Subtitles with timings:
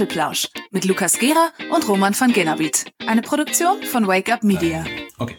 [0.00, 2.86] Apfelplausch mit Lukas Gera und Roman van Genabit.
[3.06, 4.82] Eine Produktion von Wake Up Media.
[5.18, 5.36] Okay.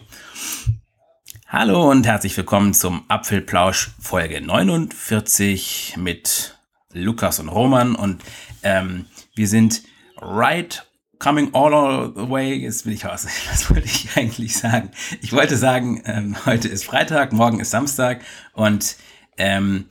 [1.48, 6.56] Hallo und herzlich willkommen zum Apfelplausch Folge 49 mit
[6.92, 8.22] Lukas und Roman und
[8.62, 9.82] ähm, wir sind
[10.20, 10.86] right
[11.18, 12.54] coming all the way.
[12.54, 13.26] Jetzt will ich raus.
[13.50, 14.92] Was wollte ich eigentlich sagen?
[15.22, 18.20] Ich wollte sagen, ähm, heute ist Freitag, morgen ist Samstag
[18.52, 18.94] und
[19.38, 19.86] ähm,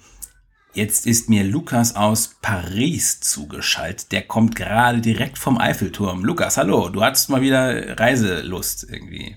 [0.73, 4.13] Jetzt ist mir Lukas aus Paris zugeschaltet.
[4.13, 6.23] Der kommt gerade direkt vom Eiffelturm.
[6.23, 9.35] Lukas, hallo, du hattest mal wieder Reiselust irgendwie.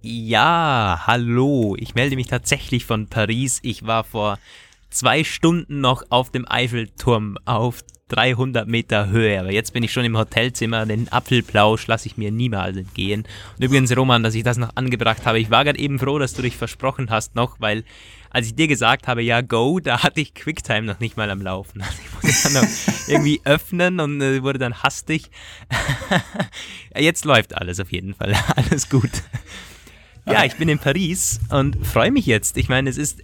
[0.00, 1.74] Ja, hallo.
[1.76, 3.58] Ich melde mich tatsächlich von Paris.
[3.62, 4.38] Ich war vor
[4.90, 9.40] zwei Stunden noch auf dem Eiffelturm auf 300 Meter Höhe.
[9.40, 10.86] Aber jetzt bin ich schon im Hotelzimmer.
[10.86, 13.24] Den Apfelplausch lasse ich mir niemals entgehen.
[13.56, 15.40] Und übrigens, Roman, dass ich das noch angebracht habe.
[15.40, 17.82] Ich war gerade eben froh, dass du dich versprochen hast noch, weil
[18.34, 21.40] als ich dir gesagt habe, ja, go, da hatte ich Quicktime noch nicht mal am
[21.40, 21.82] Laufen.
[21.94, 25.30] Also ich musste dann noch irgendwie öffnen und äh, wurde dann hastig.
[26.96, 28.34] Jetzt läuft alles auf jeden Fall.
[28.56, 29.10] Alles gut.
[30.26, 32.56] Ja, ich bin in Paris und freue mich jetzt.
[32.56, 33.22] Ich meine, es ist,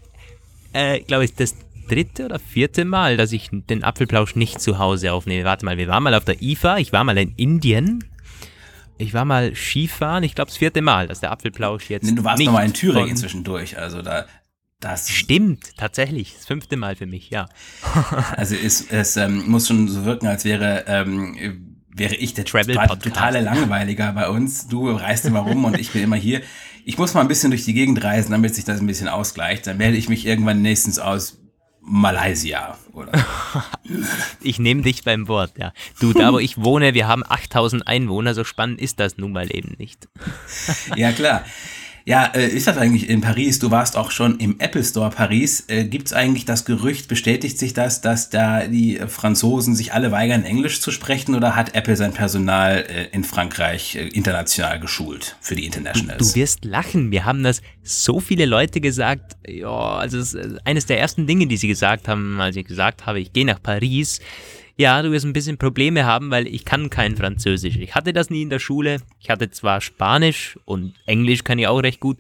[0.75, 1.57] äh, glaube ich, das
[1.89, 5.45] dritte oder vierte Mal, dass ich den Apfelplausch nicht zu Hause aufnehme.
[5.45, 8.05] Warte mal, wir waren mal auf der IFA, ich war mal in Indien.
[8.99, 12.05] Ich war mal Skifahren, ich glaube das vierte Mal, dass der Apfelplausch jetzt.
[12.05, 14.27] Nee, du warst noch mal in Thüringen zwischendurch, also da
[14.81, 16.35] das stimmt, tatsächlich.
[16.35, 17.49] Das fünfte Mal für mich, ja.
[18.37, 22.77] also es, es ähm, muss schon so wirken, als wäre, ähm, wäre ich der Travel
[23.03, 24.69] totale Langweiliger bei uns.
[24.69, 26.43] Du reist immer rum und ich bin immer hier.
[26.85, 29.67] Ich muss mal ein bisschen durch die Gegend reisen, damit sich das ein bisschen ausgleicht.
[29.67, 31.39] Dann melde ich mich irgendwann nächstens aus
[31.83, 33.13] Malaysia, oder?
[34.41, 35.73] ich nehme dich beim Wort, ja.
[35.99, 39.55] Du, da wo ich wohne, wir haben 8000 Einwohner, so spannend ist das nun mal
[39.55, 40.09] eben nicht.
[40.97, 41.45] ja, klar.
[42.11, 43.61] Ja, äh, ist das eigentlich in Paris?
[43.61, 45.63] Du warst auch schon im Apple Store Paris.
[45.69, 50.11] Äh, Gibt es eigentlich das Gerücht, bestätigt sich das, dass da die Franzosen sich alle
[50.11, 55.55] weigern, Englisch zu sprechen oder hat Apple sein Personal äh, in Frankreich international geschult für
[55.55, 56.19] die Internationals?
[56.19, 57.13] Du, du wirst lachen.
[57.13, 59.37] Wir haben das so viele Leute gesagt.
[59.47, 63.33] Ja, also eines der ersten Dinge, die sie gesagt haben, als ich gesagt habe, ich
[63.33, 64.19] gehe nach Paris
[64.81, 67.77] ja, du wirst ein bisschen Probleme haben, weil ich kann kein Französisch.
[67.77, 69.03] Ich hatte das nie in der Schule.
[69.21, 72.17] Ich hatte zwar Spanisch und Englisch kann ich auch recht gut,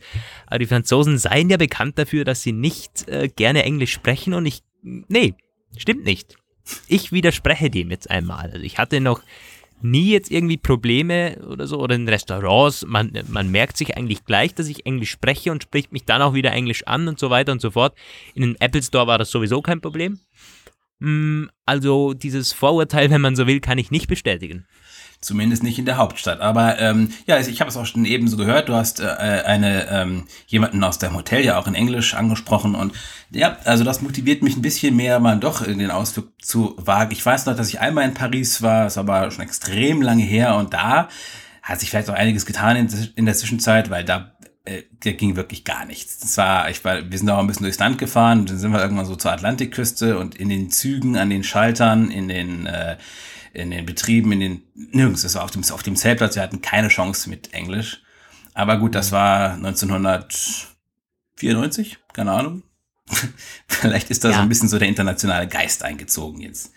[0.47, 4.44] aber die Franzosen seien ja bekannt dafür, dass sie nicht äh, gerne Englisch sprechen und
[4.44, 5.32] ich, nee,
[5.75, 6.37] stimmt nicht.
[6.87, 8.50] Ich widerspreche dem jetzt einmal.
[8.50, 9.22] Also ich hatte noch
[9.81, 12.84] nie jetzt irgendwie Probleme oder so oder in Restaurants.
[12.87, 16.34] Man, man merkt sich eigentlich gleich, dass ich Englisch spreche und spricht mich dann auch
[16.34, 17.97] wieder Englisch an und so weiter und so fort.
[18.34, 20.21] In einem Apple Store war das sowieso kein Problem.
[21.00, 24.66] Mm, also dieses Vorurteil, wenn man so will, kann ich nicht bestätigen.
[25.21, 26.41] Zumindest nicht in der Hauptstadt.
[26.41, 28.71] Aber ähm, ja, ich habe es auch schon eben so gehört.
[28.71, 32.94] Du hast äh, eine ähm, jemanden aus deinem Hotel ja auch in Englisch angesprochen und
[33.31, 37.12] ja, also das motiviert mich ein bisschen mehr, mal doch in den Ausflug zu wagen.
[37.12, 40.56] Ich weiß noch, dass ich einmal in Paris war, ist aber schon extrem lange her
[40.56, 41.09] und da
[41.62, 44.33] hat sich vielleicht auch einiges getan in, in der Zwischenzeit, weil da
[44.65, 46.19] äh, der ging wirklich gar nichts.
[46.19, 48.82] Das war, ich war, wir sind auch ein bisschen durchs Land gefahren, dann sind wir
[48.82, 52.98] irgendwann so zur Atlantikküste und in den Zügen, an den Schaltern, in den, äh,
[53.53, 56.60] in den Betrieben, in den, nirgends, das war auf dem, auf dem Zeltplatz, wir hatten
[56.60, 58.03] keine Chance mit Englisch.
[58.53, 62.65] Aber gut, das war 1994, keine Ahnung.
[63.66, 64.37] Vielleicht ist da ja.
[64.37, 66.72] so ein bisschen so der internationale Geist eingezogen jetzt.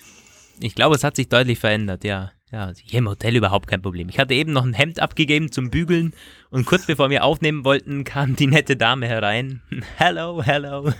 [0.59, 2.31] Ich glaube, es hat sich deutlich verändert, ja.
[2.53, 4.09] Ja, hier im Hotel überhaupt kein Problem.
[4.09, 6.13] Ich hatte eben noch ein Hemd abgegeben zum Bügeln
[6.53, 9.61] und kurz bevor wir aufnehmen wollten, kam die nette Dame herein.
[9.97, 10.93] Hello, hello.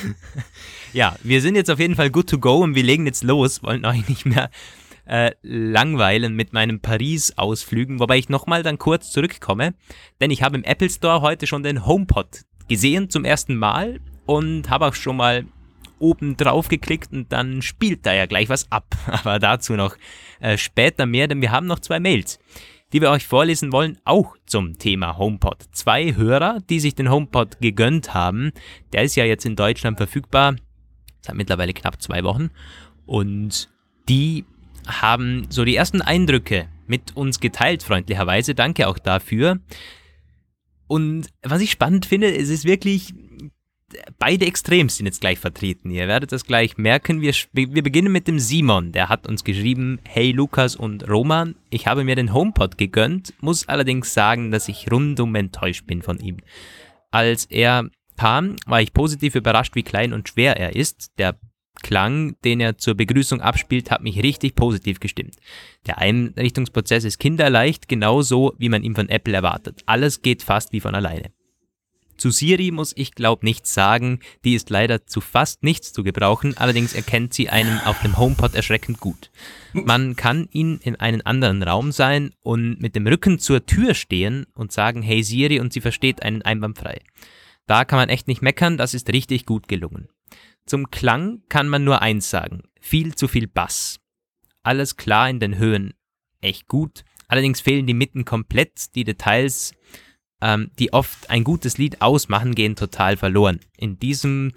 [0.94, 3.62] ja, wir sind jetzt auf jeden Fall good to go und wir legen jetzt los,
[3.62, 4.50] wollen euch nicht mehr
[5.04, 9.74] äh, langweilen mit meinem Paris-Ausflügen, wobei ich nochmal dann kurz zurückkomme,
[10.18, 14.70] denn ich habe im Apple Store heute schon den HomePod gesehen zum ersten Mal und
[14.70, 15.44] habe auch schon mal
[15.98, 18.96] oben drauf geklickt und dann spielt da ja gleich was ab.
[19.06, 19.96] Aber dazu noch
[20.40, 22.38] äh, später mehr, denn wir haben noch zwei Mails,
[22.92, 25.64] die wir euch vorlesen wollen, auch zum Thema HomePod.
[25.72, 28.52] Zwei Hörer, die sich den HomePod gegönnt haben.
[28.92, 30.56] Der ist ja jetzt in Deutschland verfügbar,
[31.20, 32.50] seit mittlerweile knapp zwei Wochen.
[33.06, 33.68] Und
[34.08, 34.44] die
[34.86, 38.54] haben so die ersten Eindrücke mit uns geteilt, freundlicherweise.
[38.54, 39.60] Danke auch dafür.
[40.88, 43.14] Und was ich spannend finde, es ist wirklich
[44.18, 45.90] beide Extrems sind jetzt gleich vertreten.
[45.90, 47.20] Ihr werdet das gleich merken.
[47.20, 48.92] Wir, wir beginnen mit dem Simon.
[48.92, 53.68] Der hat uns geschrieben, hey Lukas und Roman, ich habe mir den HomePod gegönnt, muss
[53.68, 56.38] allerdings sagen, dass ich rundum enttäuscht bin von ihm.
[57.10, 61.18] Als er kam, war ich positiv überrascht, wie klein und schwer er ist.
[61.18, 61.38] Der
[61.82, 65.36] Klang, den er zur Begrüßung abspielt, hat mich richtig positiv gestimmt.
[65.86, 69.82] Der Einrichtungsprozess ist kinderleicht, genauso wie man ihn von Apple erwartet.
[69.86, 71.30] Alles geht fast wie von alleine.
[72.20, 76.54] Zu Siri muss ich glaub nichts sagen, die ist leider zu fast nichts zu gebrauchen,
[76.54, 79.30] allerdings erkennt sie einen auf dem HomePod erschreckend gut.
[79.72, 84.44] Man kann ihn in einen anderen Raum sein und mit dem Rücken zur Tür stehen
[84.52, 87.00] und sagen Hey Siri und sie versteht einen einwandfrei.
[87.66, 90.10] Da kann man echt nicht meckern, das ist richtig gut gelungen.
[90.66, 93.98] Zum Klang kann man nur eins sagen, viel zu viel Bass.
[94.62, 95.94] Alles klar in den Höhen,
[96.42, 99.72] echt gut, allerdings fehlen die Mitten komplett, die Details
[100.40, 103.60] ähm, die oft ein gutes Lied ausmachen, gehen total verloren.
[103.76, 104.52] In diesem,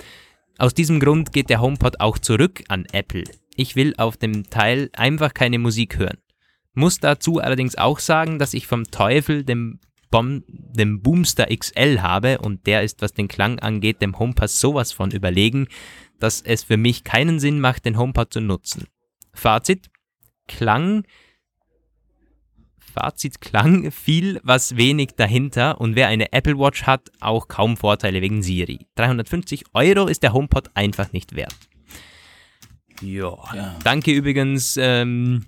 [0.57, 3.24] aus diesem Grund geht der HomePod auch zurück an Apple.
[3.56, 6.18] Ich will auf dem Teil einfach keine Musik hören.
[6.74, 12.39] Muss dazu allerdings auch sagen, dass ich vom Teufel dem, Bom dem Boomster XL habe
[12.39, 15.68] und der ist, was den Klang angeht, dem HomePod sowas von überlegen,
[16.19, 18.86] dass es für mich keinen Sinn macht, den HomePod zu nutzen.
[19.33, 19.89] Fazit:
[20.47, 21.03] Klang
[22.93, 28.21] Fazit klang viel, was wenig dahinter und wer eine Apple Watch hat, auch kaum Vorteile
[28.21, 28.87] wegen Siri.
[28.95, 31.55] 350 Euro ist der HomePod einfach nicht wert.
[33.01, 33.35] Ja.
[33.53, 33.75] ja.
[33.83, 34.77] Danke übrigens.
[34.77, 35.45] Ähm,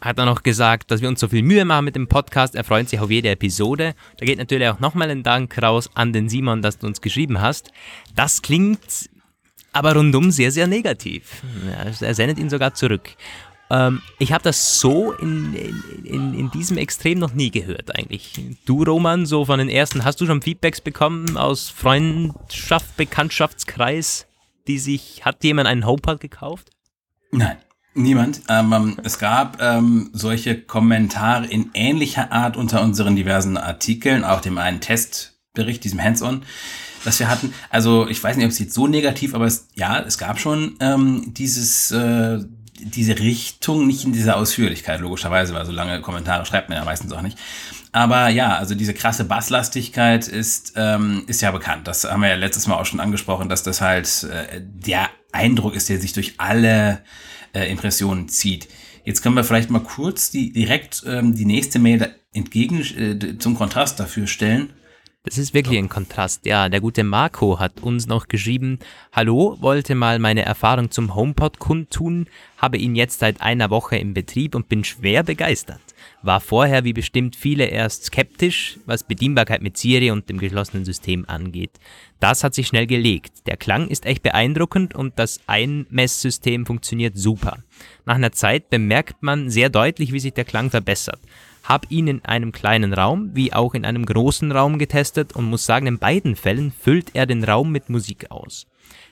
[0.00, 2.56] hat er noch gesagt, dass wir uns so viel Mühe machen mit dem Podcast.
[2.56, 3.94] Er freut sich auf jede Episode.
[4.18, 7.40] Da geht natürlich auch nochmal ein Dank raus an den Simon, dass du uns geschrieben
[7.40, 7.70] hast.
[8.16, 9.08] Das klingt
[9.72, 11.42] aber rundum sehr, sehr negativ.
[12.00, 13.10] Er sendet ihn sogar zurück.
[13.70, 15.54] Ähm, ich habe das so in,
[16.04, 18.40] in, in diesem Extrem noch nie gehört eigentlich.
[18.64, 24.26] Du, Roman, so von den ersten, hast du schon Feedbacks bekommen aus Freundschaft, Bekanntschaftskreis,
[24.66, 26.70] die sich, hat jemand einen HomePod gekauft?
[27.30, 27.56] Nein.
[27.94, 28.40] Niemand.
[28.48, 34.56] Ähm, es gab ähm, solche Kommentare in ähnlicher Art unter unseren diversen Artikeln, auch dem
[34.56, 36.42] einen Testbericht, diesem Hands-on,
[37.04, 37.52] das wir hatten.
[37.68, 40.76] Also ich weiß nicht, ob es jetzt so negativ, aber es, ja, es gab schon
[40.80, 42.38] ähm, dieses äh,
[42.84, 47.12] diese Richtung, nicht in dieser Ausführlichkeit, logischerweise, weil so lange Kommentare schreibt man ja meistens
[47.12, 47.38] auch nicht.
[47.92, 51.86] Aber ja, also diese krasse Basslastigkeit ist, ähm, ist ja bekannt.
[51.86, 55.74] Das haben wir ja letztes Mal auch schon angesprochen, dass das halt äh, der Eindruck
[55.74, 57.00] ist, der sich durch alle
[57.54, 58.68] äh, Impressionen zieht.
[59.04, 63.56] Jetzt können wir vielleicht mal kurz die, direkt ähm, die nächste Mail entgegen äh, zum
[63.56, 64.72] Kontrast dafür stellen.
[65.24, 66.46] Das ist wirklich ein Kontrast.
[66.46, 68.80] Ja, der gute Marco hat uns noch geschrieben,
[69.12, 72.26] Hallo, wollte mal meine Erfahrung zum HomePod kundtun,
[72.56, 75.80] habe ihn jetzt seit einer Woche im Betrieb und bin schwer begeistert.
[76.22, 81.24] War vorher wie bestimmt viele erst skeptisch, was Bedienbarkeit mit Siri und dem geschlossenen System
[81.28, 81.78] angeht.
[82.18, 83.46] Das hat sich schnell gelegt.
[83.46, 87.58] Der Klang ist echt beeindruckend und das Einmesssystem funktioniert super.
[88.06, 91.20] Nach einer Zeit bemerkt man sehr deutlich, wie sich der Klang verbessert
[91.62, 95.66] habe ihn in einem kleinen Raum wie auch in einem großen Raum getestet und muss
[95.66, 98.66] sagen, in beiden Fällen füllt er den Raum mit Musik aus.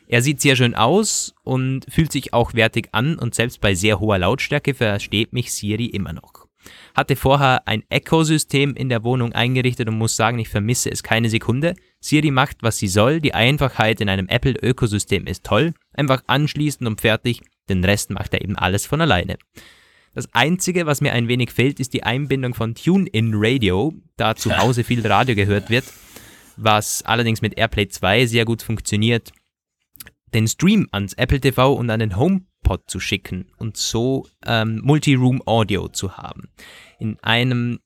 [0.07, 4.01] Er sieht sehr schön aus und fühlt sich auch wertig an und selbst bei sehr
[4.01, 6.49] hoher Lautstärke versteht mich Siri immer noch.
[6.95, 11.31] Hatte vorher ein Echo-System in der Wohnung eingerichtet und muss sagen, ich vermisse es keine
[11.31, 11.75] Sekunde.
[12.01, 15.75] Siri macht, was sie soll, die Einfachheit in einem Apple-Ökosystem ist toll.
[15.95, 19.39] Einfach anschließen und fertig, den Rest macht er eben alles von alleine.
[20.15, 24.57] Das Einzige, was mir ein wenig fehlt, ist die Einbindung von TuneIn Radio, da zu
[24.59, 25.85] Hause viel Radio gehört wird,
[26.57, 29.33] was allerdings mit AirPlay 2 sehr gut funktioniert,
[30.35, 35.43] den Stream ans Apple TV und an den HomePod zu schicken und so ähm, Multi-Room
[35.47, 36.49] Audio zu haben.
[36.99, 37.81] In einem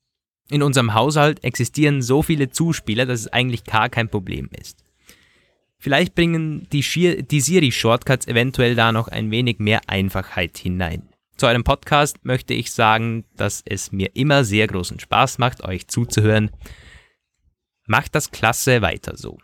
[0.50, 4.84] in unserem Haushalt existieren so viele Zuspieler, dass es eigentlich gar kein Problem ist.
[5.78, 6.82] Vielleicht bringen die,
[7.30, 11.08] die Siri-Shortcuts eventuell da noch ein wenig mehr Einfachheit hinein.
[11.36, 15.88] Zu einem Podcast möchte ich sagen, dass es mir immer sehr großen Spaß macht, euch
[15.88, 16.50] zuzuhören.
[17.86, 19.38] Macht das klasse weiter so.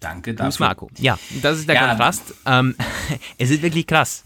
[0.00, 0.66] Danke dafür.
[0.66, 0.90] Marco.
[0.98, 1.88] Ja, das ist der ja.
[1.88, 2.34] Kontrast.
[2.46, 2.76] Ähm,
[3.38, 4.24] es ist wirklich krass.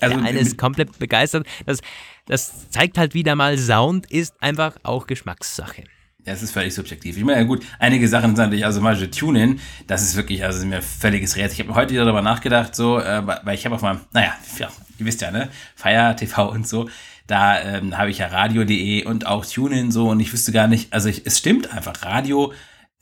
[0.00, 1.46] Also, der eine ist komplett begeistert.
[1.64, 1.80] Das,
[2.26, 5.84] das zeigt halt wieder mal, Sound ist einfach auch Geschmackssache.
[6.26, 7.16] Es ist völlig subjektiv.
[7.16, 10.44] Ich meine, ja gut, einige Sachen sind natürlich, also zum Beispiel Tune-In, das ist wirklich,
[10.44, 11.60] also mir völliges Rätsel.
[11.60, 14.68] Ich habe heute wieder darüber nachgedacht, so, äh, weil ich habe auf meinem, naja, ja,
[14.98, 16.88] ihr wisst ja, ne, Feier TV und so,
[17.28, 20.92] da ähm, habe ich ja Radio.de und auch Tune-In so und ich wüsste gar nicht,
[20.92, 22.52] also ich, es stimmt einfach, Radio,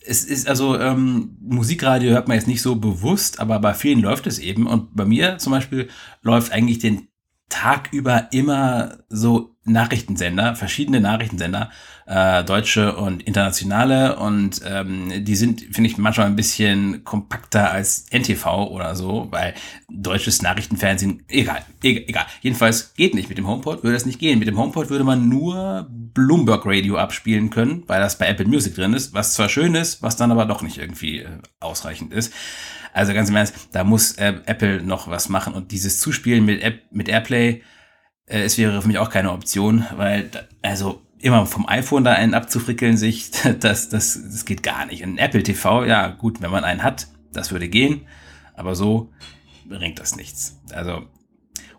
[0.06, 4.26] es ist also, ähm, Musikradio hört man jetzt nicht so bewusst, aber bei vielen läuft
[4.26, 5.88] es eben und bei mir zum Beispiel
[6.20, 7.08] läuft eigentlich den
[7.54, 11.70] Tag über immer so Nachrichtensender, verschiedene Nachrichtensender,
[12.06, 18.06] äh, deutsche und internationale und ähm, die sind, finde ich, manchmal ein bisschen kompakter als
[18.10, 19.54] NTV oder so, weil
[19.88, 22.26] deutsches Nachrichtenfernsehen, egal, egal, egal.
[22.42, 24.40] Jedenfalls geht nicht mit dem HomePod, würde das nicht gehen.
[24.40, 28.74] Mit dem HomePod würde man nur Bloomberg Radio abspielen können, weil das bei Apple Music
[28.74, 31.28] drin ist, was zwar schön ist, was dann aber doch nicht irgendwie äh,
[31.60, 32.34] ausreichend ist.
[32.94, 36.62] Also ganz im Ernst, da muss äh, Apple noch was machen und dieses Zuspielen mit,
[36.62, 37.62] App, mit Airplay,
[38.26, 40.30] äh, es wäre für mich auch keine Option, weil,
[40.62, 45.02] also immer vom iPhone da einen abzufrickeln, sich, das, das, das geht gar nicht.
[45.02, 48.06] Ein Apple TV, ja gut, wenn man einen hat, das würde gehen,
[48.54, 49.10] aber so
[49.66, 50.60] bringt das nichts.
[50.72, 51.02] Also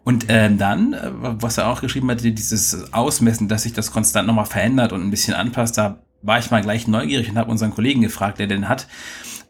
[0.04, 4.46] und äh, dann, was er auch geschrieben hatte, dieses Ausmessen, dass sich das konstant nochmal
[4.46, 8.02] verändert und ein bisschen anpasst, da war ich mal gleich neugierig und habe unseren Kollegen
[8.02, 8.88] gefragt, der den hat.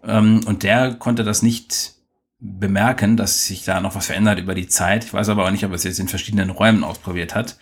[0.06, 1.94] Ähm, und der konnte das nicht
[2.40, 5.06] bemerken, dass sich da noch was verändert über die Zeit.
[5.06, 7.58] Ich weiß aber auch nicht, ob er es jetzt in verschiedenen Räumen ausprobiert hat.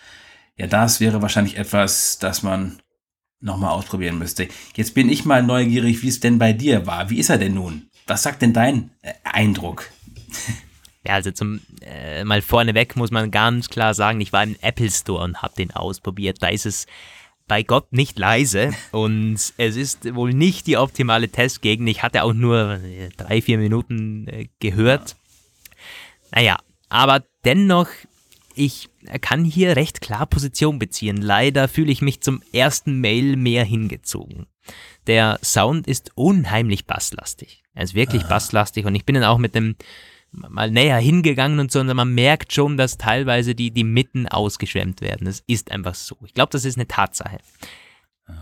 [0.56, 2.80] Ja, das wäre wahrscheinlich etwas, das man
[3.40, 4.48] nochmal ausprobieren müsste.
[4.74, 7.10] Jetzt bin ich mal neugierig, wie es denn bei dir war.
[7.10, 7.88] Wie ist er denn nun?
[8.06, 9.90] Was sagt denn dein äh, Eindruck?
[11.06, 14.90] Ja, also zum äh, mal vorneweg muss man ganz klar sagen, ich war im Apple
[14.90, 16.38] Store und habe den ausprobiert.
[16.40, 16.86] Da ist es
[17.46, 21.88] bei Gott nicht leise und es ist wohl nicht die optimale Testgegend.
[21.88, 25.16] Ich hatte auch nur äh, drei, vier Minuten äh, gehört.
[26.32, 26.58] Naja,
[26.88, 27.88] aber dennoch,
[28.54, 28.88] ich
[29.20, 31.16] kann hier recht klar Position beziehen.
[31.16, 34.46] Leider fühle ich mich zum ersten Mail mehr hingezogen.
[35.06, 37.62] Der Sound ist unheimlich basslastig.
[37.74, 39.76] Er ist wirklich basslastig und ich bin dann auch mit dem
[40.48, 45.00] mal näher hingegangen und so, und man merkt schon, dass teilweise die, die Mitten ausgeschwemmt
[45.00, 45.26] werden.
[45.26, 46.16] Das ist einfach so.
[46.24, 47.38] Ich glaube, das ist eine Tatsache.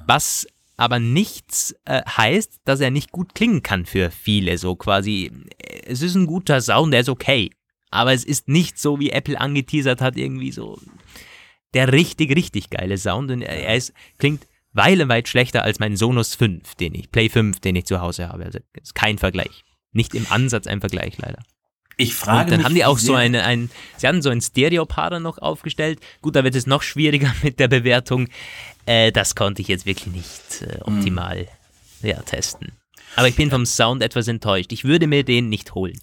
[0.06, 0.46] Was
[0.76, 4.58] aber nichts äh, heißt, dass er nicht gut klingen kann für viele.
[4.58, 5.30] So quasi,
[5.86, 7.50] es ist ein guter Sound, der ist okay.
[7.90, 10.80] Aber es ist nicht so, wie Apple angeteasert hat, irgendwie so
[11.74, 13.30] der richtig, richtig geile Sound.
[13.30, 17.60] Und er, er ist, klingt weilenweit schlechter als mein Sonos 5, den ich, Play 5,
[17.60, 18.44] den ich zu Hause habe.
[18.44, 19.64] Also ist kein Vergleich.
[19.92, 21.42] Nicht im Ansatz ein Vergleich, leider.
[22.02, 24.30] Ich frage und dann mich, haben die auch so sehr- eine, ein, sie hatten so
[24.30, 26.00] ein Stereo-Pader noch aufgestellt.
[26.20, 28.28] Gut, da wird es noch schwieriger mit der Bewertung.
[28.86, 31.46] Äh, das konnte ich jetzt wirklich nicht äh, optimal
[32.02, 32.72] ja, testen.
[33.16, 34.72] Aber ich bin vom Sound etwas enttäuscht.
[34.72, 35.98] Ich würde mir den nicht holen.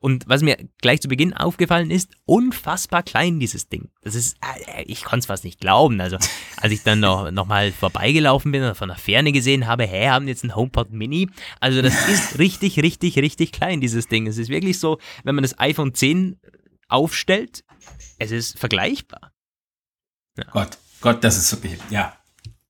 [0.00, 3.90] Und was mir gleich zu Beginn aufgefallen ist, unfassbar klein dieses Ding.
[4.02, 4.36] Das ist,
[4.76, 6.00] äh, ich konnte es fast nicht glauben.
[6.00, 6.18] Also,
[6.56, 10.08] als ich dann noch, noch mal vorbeigelaufen bin und von der Ferne gesehen habe, hä,
[10.08, 11.28] haben jetzt einen HomePod Mini.
[11.60, 14.26] Also, das ist richtig, richtig, richtig klein, dieses Ding.
[14.26, 16.38] Es ist wirklich so, wenn man das iPhone 10
[16.88, 17.64] aufstellt,
[18.18, 19.32] es ist vergleichbar.
[20.50, 22.16] Gott, Gott, das ist wirklich, ja.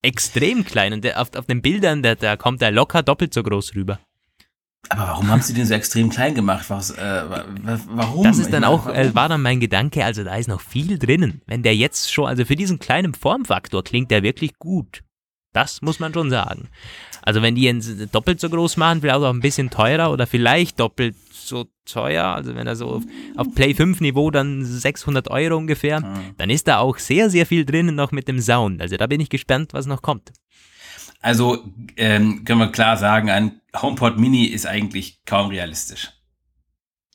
[0.02, 0.92] Extrem klein.
[0.92, 4.00] Und der, auf, auf den Bildern, da, da kommt er locker doppelt so groß rüber.
[4.91, 6.67] Aber warum haben sie den so extrem klein gemacht?
[6.69, 6.97] Was, äh,
[7.29, 8.23] wa- wa- warum?
[8.25, 8.99] Das ist dann meine, auch, warum?
[8.99, 11.41] äh, war dann mein Gedanke, also da ist noch viel drinnen.
[11.47, 15.03] Wenn der jetzt schon, also für diesen kleinen Formfaktor klingt der wirklich gut.
[15.53, 16.69] Das muss man schon sagen.
[17.23, 20.81] Also wenn die ihn doppelt so groß machen, vielleicht auch ein bisschen teurer oder vielleicht
[20.81, 23.03] doppelt so teuer, also wenn er so auf,
[23.37, 26.03] auf Play 5 Niveau dann 600 Euro ungefähr,
[26.38, 28.81] dann ist da auch sehr, sehr viel drinnen noch mit dem Sound.
[28.83, 30.33] Also da bin ich gespannt, was noch kommt.
[31.25, 31.64] Also
[31.97, 36.11] ähm, können wir klar sagen, ein HomePod Mini ist eigentlich kaum realistisch.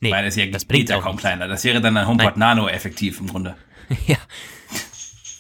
[0.02, 1.22] Nee, weil es ja das geht ja kaum nichts.
[1.22, 1.48] kleiner.
[1.48, 3.56] Das wäre dann ein HomePod Nano effektiv im Grunde.
[4.08, 4.18] ja.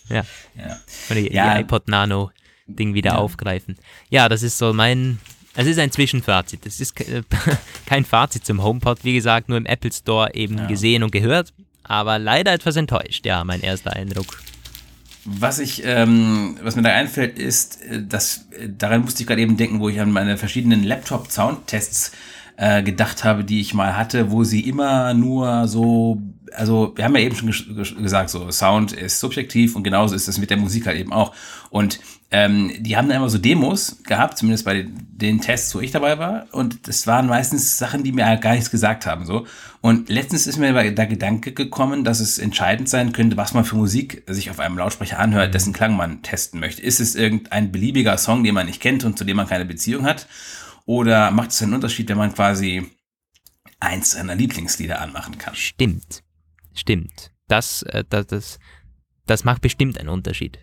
[0.10, 0.24] Ja.
[0.56, 0.80] Ja.
[1.10, 1.56] Oder die, Ja.
[1.56, 2.32] die iPod Nano
[2.68, 3.78] Ding wieder aufgreifen.
[4.10, 5.20] Ja, das ist so mein.
[5.56, 6.66] Es ist ein Zwischenfazit.
[6.68, 7.24] Es ist ke-
[7.88, 11.54] kein Fazit zum HomePod, wie gesagt, nur im Apple Store eben gesehen und gehört.
[11.84, 14.42] Aber leider etwas enttäuscht, ja, mein erster Eindruck.
[15.26, 19.42] Was ich, ähm, was mir da einfällt, ist, äh, dass äh, daran musste ich gerade
[19.42, 22.14] eben denken, wo ich an meine verschiedenen Laptop-Soundtests äh,
[22.84, 26.22] gedacht habe, die ich mal hatte, wo sie immer nur so,
[26.54, 30.14] also wir haben ja eben schon ges ges gesagt, so Sound ist subjektiv und genauso
[30.14, 31.34] ist es mit der Musik halt eben auch.
[31.70, 32.00] Und
[32.32, 35.92] ähm, die haben dann immer so Demos gehabt, zumindest bei den, den Tests, wo ich
[35.92, 36.48] dabei war.
[36.52, 39.26] Und das waren meistens Sachen, die mir halt gar nichts gesagt haben.
[39.26, 39.48] so.
[39.82, 43.78] Und letztens ist mir der Gedanke gekommen, dass es entscheidend sein könnte, was man für
[43.78, 46.82] Musik sich auf einem Lautsprecher anhört, dessen Klang man testen möchte.
[46.82, 50.06] Ist es irgendein beliebiger Song, den man nicht kennt und zu dem man keine Beziehung
[50.06, 50.28] hat?
[50.90, 52.84] Oder macht es einen Unterschied, wenn man quasi
[53.80, 55.54] eins seiner Lieblingslieder anmachen kann?
[55.54, 56.24] Stimmt.
[56.74, 57.32] Stimmt.
[57.48, 58.60] Das, äh, das, das,
[59.28, 60.58] das macht bestimmt einen Unterschied.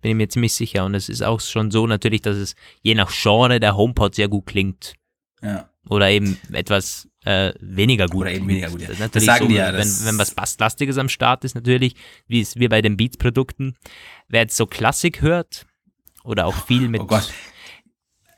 [0.00, 0.84] Bin ich mir ziemlich sicher.
[0.84, 4.26] Und es ist auch schon so natürlich, dass es je nach Genre der HomePod sehr
[4.26, 4.94] gut klingt.
[5.40, 5.70] Ja.
[5.88, 8.22] Oder eben etwas äh, weniger gut.
[8.22, 8.88] Oder eben weniger gut, ja.
[8.88, 11.94] Das, Das sagen so, die ja, wenn, wenn was Basslastiges am Start ist, natürlich,
[12.26, 13.76] wie es wir bei den Beats-Produkten.
[14.26, 15.64] Wer jetzt so Klassik hört
[16.24, 17.02] oder auch viel mit.
[17.02, 17.32] Oh Gott.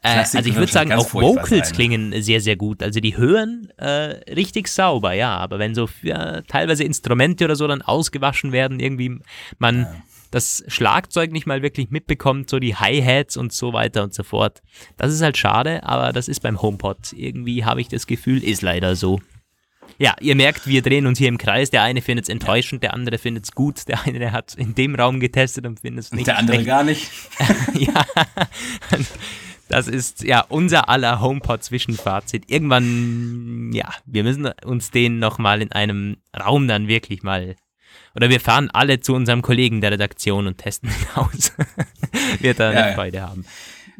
[0.07, 2.83] Äh, also ich würde sagen, auch Vocals klingen sehr, sehr gut.
[2.83, 5.37] Also die hören äh, richtig sauber, ja.
[5.37, 9.19] Aber wenn so ja, teilweise Instrumente oder so dann ausgewaschen werden, irgendwie
[9.59, 9.87] man
[10.31, 14.63] das Schlagzeug nicht mal wirklich mitbekommt, so die Hi-Hats und so weiter und so fort.
[14.97, 17.13] Das ist halt schade, aber das ist beim HomePod.
[17.13, 19.21] Irgendwie habe ich das Gefühl, ist leider so.
[19.99, 21.71] Ja, ihr merkt, wir drehen uns hier im Kreis.
[21.71, 23.89] Der eine findet es enttäuschend, der andere findet es gut.
[23.89, 26.57] Der eine der hat in dem Raum getestet und findet es Und nicht der andere
[26.57, 26.69] schlecht.
[26.69, 27.11] gar nicht.
[27.75, 28.05] ja,
[29.69, 32.51] das ist ja unser aller HomePod-Zwischenfazit.
[32.51, 37.57] Irgendwann, ja, wir müssen uns den nochmal in einem Raum dann wirklich mal
[38.15, 41.53] Oder wir fahren alle zu unserem Kollegen der Redaktion und testen ihn aus.
[42.41, 42.95] Wird da Ja, eine ja.
[42.95, 43.45] Freude haben.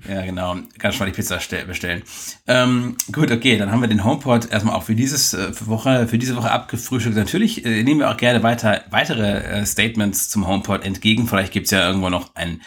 [0.07, 0.57] Ja, genau.
[0.79, 2.03] Ganz mal die Pizza stell- bestellen.
[2.47, 6.07] Ähm, gut, okay, dann haben wir den HomePod erstmal auch für dieses äh, für Woche,
[6.07, 7.17] für diese Woche abgefrühstückt.
[7.17, 11.27] Natürlich äh, nehmen wir auch gerne weiter weitere äh, Statements zum HomePod entgegen.
[11.27, 12.61] Vielleicht gibt's ja irgendwo noch ein,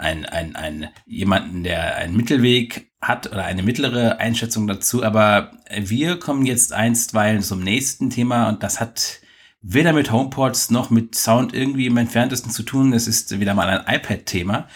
[0.00, 5.04] ein, ein, ein jemanden, der einen Mittelweg hat oder eine mittlere Einschätzung dazu.
[5.04, 9.20] Aber wir kommen jetzt einstweilen zum nächsten Thema und das hat
[9.62, 12.92] weder mit HomePods noch mit Sound irgendwie im entferntesten zu tun.
[12.92, 14.68] Es ist wieder mal ein iPad-Thema.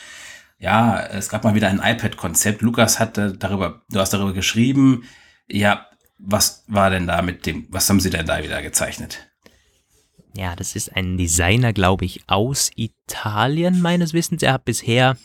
[0.58, 2.62] Ja, es gab mal wieder ein iPad-Konzept.
[2.62, 5.04] Lukas hat darüber, du hast darüber geschrieben.
[5.48, 5.86] Ja,
[6.18, 9.30] was war denn da mit dem, was haben sie denn da wieder gezeichnet?
[10.36, 14.42] Ja, das ist ein Designer, glaube ich, aus Italien meines Wissens.
[14.42, 15.16] Er hat bisher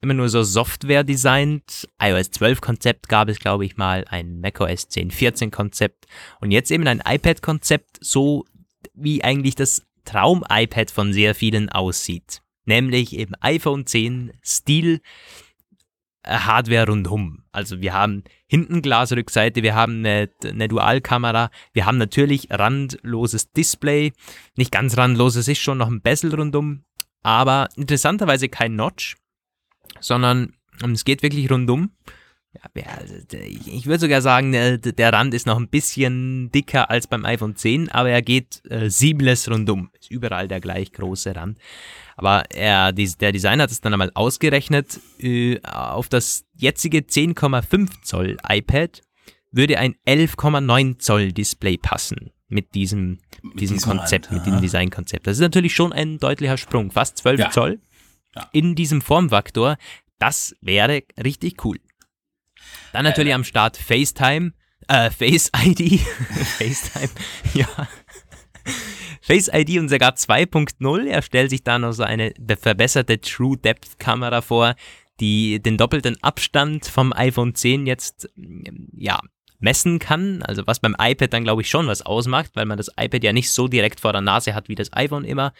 [0.00, 1.88] immer nur so Software designt.
[2.00, 6.06] iOS 12 Konzept gab es, glaube ich, mal, ein macOS 10, 14 Konzept
[6.40, 8.44] und jetzt eben ein iPad Konzept, so
[8.92, 12.42] wie eigentlich das Traum-iPad von sehr vielen aussieht.
[12.66, 15.00] Nämlich eben iPhone 10 Stil
[16.26, 17.44] Hardware rundum.
[17.52, 24.12] Also wir haben hinten Glasrückseite, wir haben eine, eine Dualkamera, wir haben natürlich randloses Display.
[24.56, 26.84] Nicht ganz randlos, es ist schon noch ein Bezel rundum,
[27.22, 29.16] aber interessanterweise kein Notch,
[30.00, 31.90] sondern es geht wirklich rundum.
[32.98, 37.56] Also, ich würde sogar sagen, der, Rand ist noch ein bisschen dicker als beim iPhone
[37.56, 39.90] 10, aber er geht äh, seamless rundum.
[39.98, 41.58] Ist überall der gleich große Rand.
[42.16, 48.36] Aber er, der Designer hat es dann einmal ausgerechnet, äh, auf das jetzige 10,5 Zoll
[48.48, 49.02] iPad
[49.50, 53.18] würde ein 11,9 Zoll Display passen mit diesem,
[53.56, 54.60] diesem diesem Konzept, Rand, mit diesem.
[54.60, 55.26] Designkonzept.
[55.26, 57.50] Das ist natürlich schon ein deutlicher Sprung, fast 12 Ja.
[57.50, 57.80] Zoll
[58.36, 58.48] Ja.
[58.52, 59.76] in diesem Formfaktor.
[60.18, 61.78] Das wäre richtig cool.
[62.92, 64.52] Dann natürlich am Start FaceTime,
[64.88, 66.00] äh, Face ID,
[66.58, 67.10] FaceTime,
[67.54, 67.66] ja.
[69.20, 71.06] Face ID und sogar 2.0.
[71.06, 74.74] Er stellt sich da noch so eine be- verbesserte True Depth Kamera vor,
[75.20, 78.64] die den doppelten Abstand vom iPhone 10 jetzt, mm,
[78.98, 79.20] ja,
[79.60, 80.42] messen kann.
[80.42, 83.32] Also was beim iPad dann glaube ich schon was ausmacht, weil man das iPad ja
[83.32, 85.52] nicht so direkt vor der Nase hat wie das iPhone immer.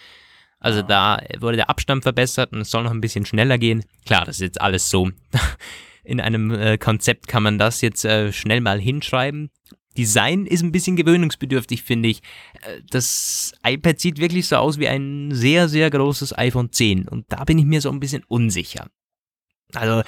[0.61, 3.85] Also da wurde der Abstand verbessert und es soll noch ein bisschen schneller gehen.
[4.07, 5.11] Klar, das ist jetzt alles so.
[6.05, 9.51] In einem äh, Konzept kann man das jetzt äh, schnell mal hinschreiben.
[9.97, 12.23] Design ist ein bisschen gewöhnungsbedürftig, finde ich.
[12.63, 17.27] Äh, Das iPad sieht wirklich so aus wie ein sehr, sehr großes iPhone 10 und
[17.29, 18.89] da bin ich mir so ein bisschen unsicher.
[19.73, 20.03] Also,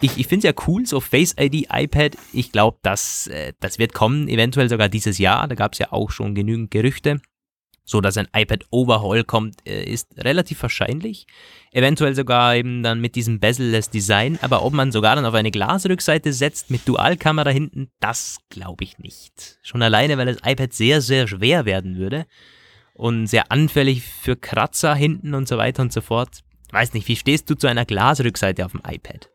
[0.00, 2.16] ich, ich finde es ja cool, so Face ID iPad.
[2.32, 5.48] Ich glaube, das, äh, das wird kommen, eventuell sogar dieses Jahr.
[5.48, 7.20] Da gab es ja auch schon genügend Gerüchte.
[7.88, 11.26] So dass ein iPad Overhaul kommt, äh, ist relativ wahrscheinlich.
[11.72, 14.38] Eventuell sogar eben dann mit diesem bezel-less Design.
[14.42, 18.98] Aber ob man sogar dann auf eine Glasrückseite setzt mit Dualkamera hinten, das glaube ich
[18.98, 19.58] nicht.
[19.62, 22.26] Schon alleine, weil das iPad sehr, sehr schwer werden würde.
[22.92, 26.40] Und sehr anfällig für Kratzer hinten und so weiter und so fort.
[26.70, 29.30] Weiß nicht, wie stehst du zu einer Glasrückseite auf dem iPad?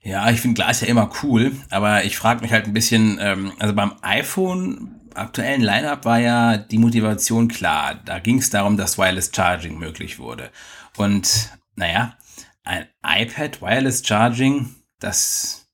[0.00, 3.52] Ja, ich finde Glas ja immer cool, aber ich frage mich halt ein bisschen, ähm,
[3.60, 8.00] also beim iPhone aktuellen Lineup war ja die Motivation klar.
[8.04, 10.50] Da ging es darum, dass Wireless Charging möglich wurde.
[10.96, 12.16] Und naja,
[12.64, 15.68] ein iPad Wireless Charging, das,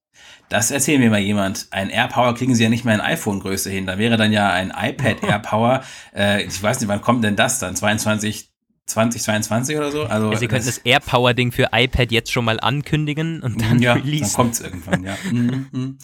[0.49, 1.69] das erzählen mir mal jemand.
[1.71, 3.87] Ein AirPower kriegen sie ja nicht mehr in iPhone-Größe hin.
[3.87, 5.83] Da wäre dann ja ein iPad AirPower.
[6.15, 7.77] Äh, ich weiß nicht, wann kommt denn das dann?
[7.77, 8.51] 22,
[8.87, 10.05] 2022 oder so?
[10.05, 14.03] Also, Sie könnten das AirPower-Ding für iPad jetzt schon mal ankündigen und dann ja, dann
[14.03, 14.35] releasen.
[14.35, 15.17] kommt es irgendwann, ja.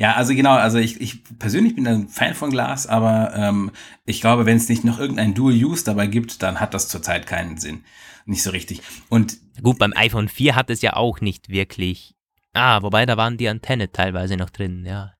[0.00, 0.10] Mhm, mhm.
[0.10, 3.70] ja, also genau, also ich, ich persönlich bin ein Fan von Glas, aber ähm,
[4.06, 7.58] ich glaube, wenn es nicht noch irgendein Dual-Use dabei gibt, dann hat das zurzeit keinen
[7.58, 7.84] Sinn.
[8.26, 8.82] Nicht so richtig.
[9.08, 12.14] Und Gut, beim iPhone 4 hat es ja auch nicht wirklich.
[12.52, 15.12] Ah, wobei da waren die Antenne teilweise noch drin, ja.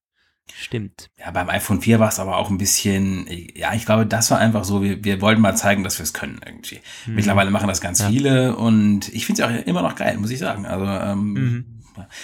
[0.53, 1.11] Stimmt.
[1.17, 4.39] ja, beim iPhone 4 war es aber auch ein bisschen, ja, ich glaube, das war
[4.39, 6.81] einfach so, wir, wir wollten mal zeigen, dass wir es können irgendwie.
[7.07, 8.05] Mittlerweile machen das ganz Mhm.
[8.07, 8.11] Ja.
[8.11, 10.67] viele und ich finde es auch immer noch geil, muss ich sagen.
[10.67, 11.80] Also, ähm, Mhm.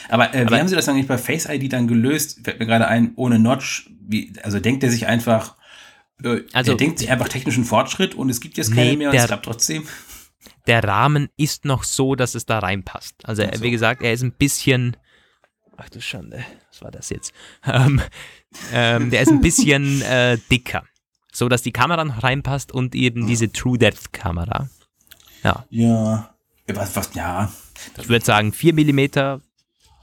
[0.09, 2.41] Aber, äh, wie Aber- haben Sie das eigentlich bei Face ID dann gelöst?
[2.45, 3.91] Fällt mir gerade ein, ohne Notch.
[4.01, 5.57] Wie, also denkt er sich einfach,
[6.23, 9.11] äh, Also- er denkt sich einfach technischen Fortschritt und es gibt jetzt keine Nee, mehr
[9.11, 9.87] und es klappt trotzdem.
[10.67, 13.15] Der Rahmen ist noch so, dass es da reinpasst.
[13.25, 13.63] Also, Ach so.
[13.63, 14.97] wie gesagt, er ist ein bisschen.
[15.77, 17.33] Ach du Schande, was war das jetzt?
[17.67, 18.01] Ähm,
[18.73, 20.85] ähm, der ist ein bisschen äh, dicker.
[21.33, 24.71] So dass die Kamera noch reinpasst und eben diese True Depth Kamera.
[25.45, 26.35] Ja, Ja.
[26.69, 27.53] Was, was, ja.
[28.01, 29.41] ich würde sagen 4 mm,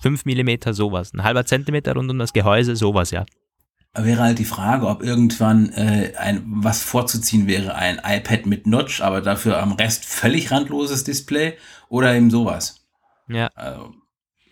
[0.04, 1.14] 5 mm, sowas.
[1.14, 3.26] Ein halber Zentimeter rund um das Gehäuse, sowas, ja.
[3.96, 9.02] Wäre halt die Frage, ob irgendwann äh, ein, was vorzuziehen wäre, ein iPad mit Notch,
[9.02, 11.54] aber dafür am Rest völlig randloses Display
[11.90, 12.86] oder eben sowas.
[13.30, 13.50] Ja.
[13.56, 13.94] Also,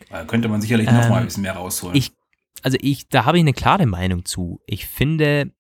[0.10, 1.96] da könnte man sicherlich noch Ähm, mal ein bisschen mehr rausholen.
[1.98, 2.12] ich-
[2.64, 4.62] Also ich, da habe ich eine klare Meinung zu.
[4.68, 5.52] Ich finde,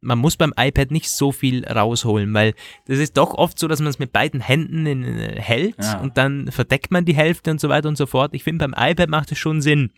[0.00, 2.54] man muss beim iPad nicht so viel rausholen, weil
[2.86, 6.00] das ist doch oft so, dass man es mit beiden Händen in, äh, hält Ja.
[6.00, 8.34] und dann verdeckt man die Hälfte und so weiter und so fort.
[8.34, 9.92] Ich finde, beim iPad macht es schon Sinn,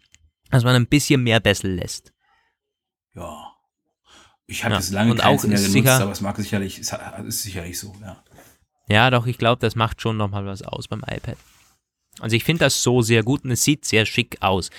[0.50, 2.12] dass man ein bisschen mehr Bessel lässt.
[3.14, 3.52] Ja.
[4.46, 4.80] Ich habe Ja.
[4.80, 6.92] jetzt lange Und keins auch mehr ist genutzt, sicher- aber es mag sicherlich, es
[7.24, 8.22] ist sicherlich so, ja.
[8.88, 11.36] Ja, doch, ich glaube, das macht schon nochmal was aus beim iPad.
[12.20, 14.70] Also ich finde das so sehr gut und es sieht sehr schick aus.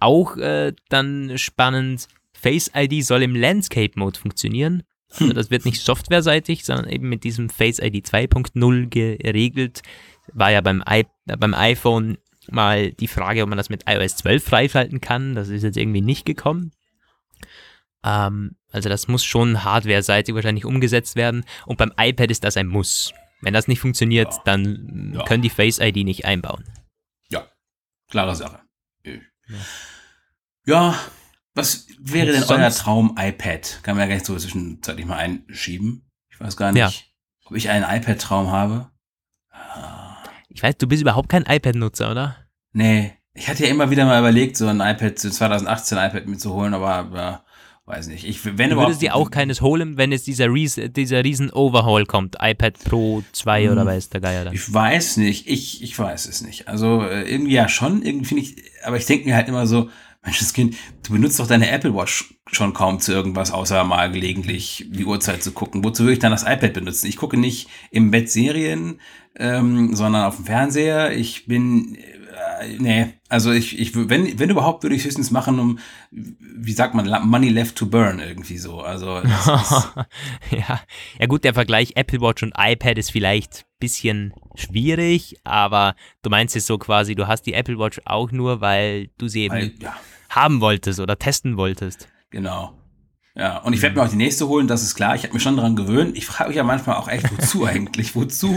[0.00, 2.08] Auch äh, dann spannend,
[2.44, 4.82] Face ID soll im Landscape Mode funktionieren.
[5.10, 9.82] Also das wird nicht softwareseitig, sondern eben mit diesem Face ID 2.0 geregelt.
[10.32, 12.18] War ja beim, I äh, beim iPhone
[12.50, 15.34] mal die Frage, ob man das mit iOS 12 freischalten kann.
[15.34, 16.72] Das ist jetzt irgendwie nicht gekommen.
[18.04, 21.44] Ähm, also das muss schon hardwareseitig wahrscheinlich umgesetzt werden.
[21.64, 23.12] Und beim iPad ist das ein Muss.
[23.40, 24.42] Wenn das nicht funktioniert, Ja.
[24.44, 25.24] dann Ja.
[25.24, 26.64] können die Face ID nicht einbauen.
[27.30, 27.46] Ja,
[28.10, 28.60] klare Sache.
[30.66, 30.98] Ja,
[31.54, 33.80] was wäre denn euer Traum-iPad?
[33.82, 36.02] Kann man ja gleich so zwischenzeitlich mal einschieben.
[36.30, 36.90] Ich weiß gar nicht, Ja.
[37.46, 38.90] ob ich einen iPad-Traum habe.
[40.48, 42.36] Ich weiß, du bist überhaupt kein iPad-Nutzer, oder?
[42.72, 46.74] Nee, ich hatte ja immer wieder mal überlegt, so ein iPad, so 2018 iPad mitzuholen,
[46.74, 47.44] aber ja,
[47.86, 48.24] weiß nicht.
[48.24, 52.06] Ich, wenn Du würdest dir auch keines holen, wenn jetzt dieser, Ries dieser riesen Overhaul
[52.06, 52.36] kommt.
[52.40, 53.88] iPad Pro 2 oder Hm.
[53.88, 54.54] weiß der Geier dann.
[54.54, 56.68] Ich weiß nicht, ich, ich weiß es nicht.
[56.68, 59.90] Also äh, irgendwie ja schon, irgendwie finde ich, aber ich denke mir halt immer so,
[60.24, 65.04] Menschenskind, du benutzt doch deine Apple Watch schon kaum zu irgendwas, außer mal gelegentlich die
[65.04, 65.84] Uhrzeit zu gucken.
[65.84, 67.06] Wozu würde ich dann das iPad benutzen?
[67.06, 69.00] Ich gucke nicht im Bett Serien,
[69.36, 71.12] ähm, sondern auf dem Fernseher.
[71.12, 75.58] Ich bin, äh, nee, also ich, ich, wenn, wenn überhaupt, würde ich es höchstens machen,
[75.58, 75.78] um,
[76.10, 78.80] wie sagt man, Money left to burn irgendwie so.
[78.80, 79.90] Also das
[80.50, 80.80] ja.
[81.18, 86.30] ja gut, der Vergleich Apple Watch und iPad ist vielleicht ein bisschen schwierig, aber du
[86.30, 89.54] meinst es so quasi, du hast die Apple Watch auch nur, weil du sie eben
[89.54, 89.96] weil, ja.
[90.34, 92.08] Haben wolltest oder testen wolltest.
[92.30, 92.72] Genau.
[93.36, 95.16] Ja, und ich werde mir auch die nächste holen, das ist klar.
[95.16, 96.16] Ich habe mich schon daran gewöhnt.
[96.16, 98.14] Ich frage mich ja manchmal auch echt, wozu eigentlich?
[98.14, 98.54] Wozu?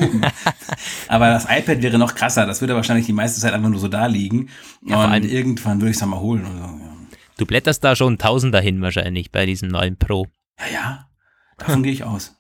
[1.08, 2.46] Aber das iPad wäre noch krasser.
[2.46, 4.50] Das würde wahrscheinlich die meiste Zeit einfach nur so da liegen.
[4.86, 6.46] Ja, und irgendwann würde ich es dann mal holen.
[6.46, 6.58] So.
[6.60, 6.80] ja.
[7.38, 10.28] Du blätterst da schon Tausender hin wahrscheinlich bei diesem neuen Pro.
[10.60, 11.10] ja, ja,
[11.58, 12.36] davon gehe ich aus.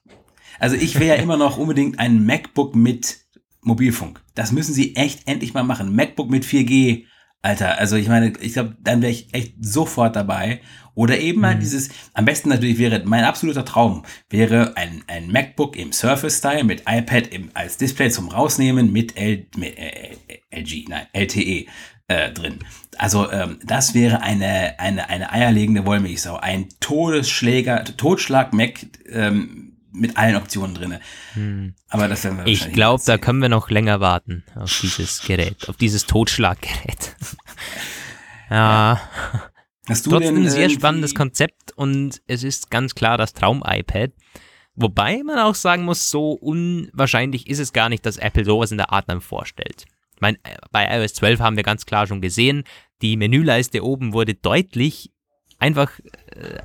[0.60, 3.19] Also ich will ja immer noch unbedingt ein MacBook mit
[3.62, 4.23] Mobilfunk.
[4.36, 5.95] Das müssen sie echt endlich mal machen.
[5.95, 7.06] MacBook mit 4G.
[7.41, 10.62] Alter, also ich meine, ich glaube, dann wäre ich echt sofort dabei.
[10.95, 15.76] Oder eben halt dieses, am besten natürlich wäre, mein absoluter Traum wäre ein, ein MacBook
[15.76, 20.86] im Surface-Style mit iPad im, als Display zum Rausnehmen mit, L, mit äh, äh, LG,
[20.89, 21.67] nein, LTE
[22.08, 22.60] äh, drin.
[22.97, 26.38] Also ähm, das wäre eine, eine, eine eierlegende Wollmilchsau.
[26.38, 29.66] Ein Todesschläger, Totschlag-Mac ähm,
[29.97, 30.99] mit allen Optionen drinne.
[31.89, 35.67] Aber das werden wir Ich glaube, da können wir noch länger warten auf dieses Gerät,
[35.69, 37.15] auf dieses Totschlaggerät.
[38.49, 39.01] ja.
[39.88, 44.12] Hast du Trotzdem ein sehr spannendes Konzept und es ist ganz klar das Traum-iPad.
[44.75, 48.77] Wobei man auch sagen muss, so unwahrscheinlich ist es gar nicht, dass Apple sowas in
[48.77, 49.86] der Art dann vorstellt.
[50.15, 50.38] Ich meine,
[50.71, 52.63] bei iOS 12 haben wir ganz klar schon gesehen,
[53.01, 55.12] die Menüleiste oben wurde deutlich
[55.60, 55.91] einfach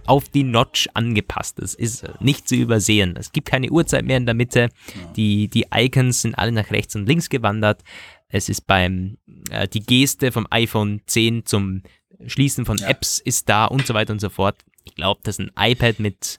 [0.07, 1.59] auf die Notch angepasst.
[1.59, 3.17] Das ist äh, nicht zu übersehen.
[3.19, 4.69] Es gibt keine Uhrzeit mehr in der Mitte.
[5.17, 7.83] Die, die Icons sind alle nach rechts und links gewandert.
[8.29, 9.19] Es ist beim,
[9.51, 11.83] äh, die Geste vom iPhone 10 zum
[12.27, 12.89] Schließen von Ja.
[12.89, 14.57] Apps ist da und so weiter und so fort.
[14.85, 16.39] Ich glaube, dass ein iPad mit,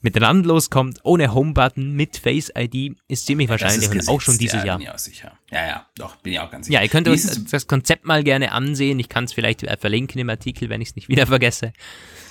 [0.00, 4.38] mit randlos kommt, ohne Home-Button, mit Face ID, ist ziemlich wahrscheinlich ist und auch schon
[4.38, 4.78] dieses ja, Jahr.
[4.78, 5.32] Bin ich auch sicher.
[5.50, 6.78] Ja, ja, doch, bin ich auch ganz sicher.
[6.78, 8.98] Ja, ihr könnt euch das Konzept mal gerne ansehen.
[8.98, 11.72] Ich kann es vielleicht äh, verlinken im Artikel, wenn ich es nicht wieder vergesse.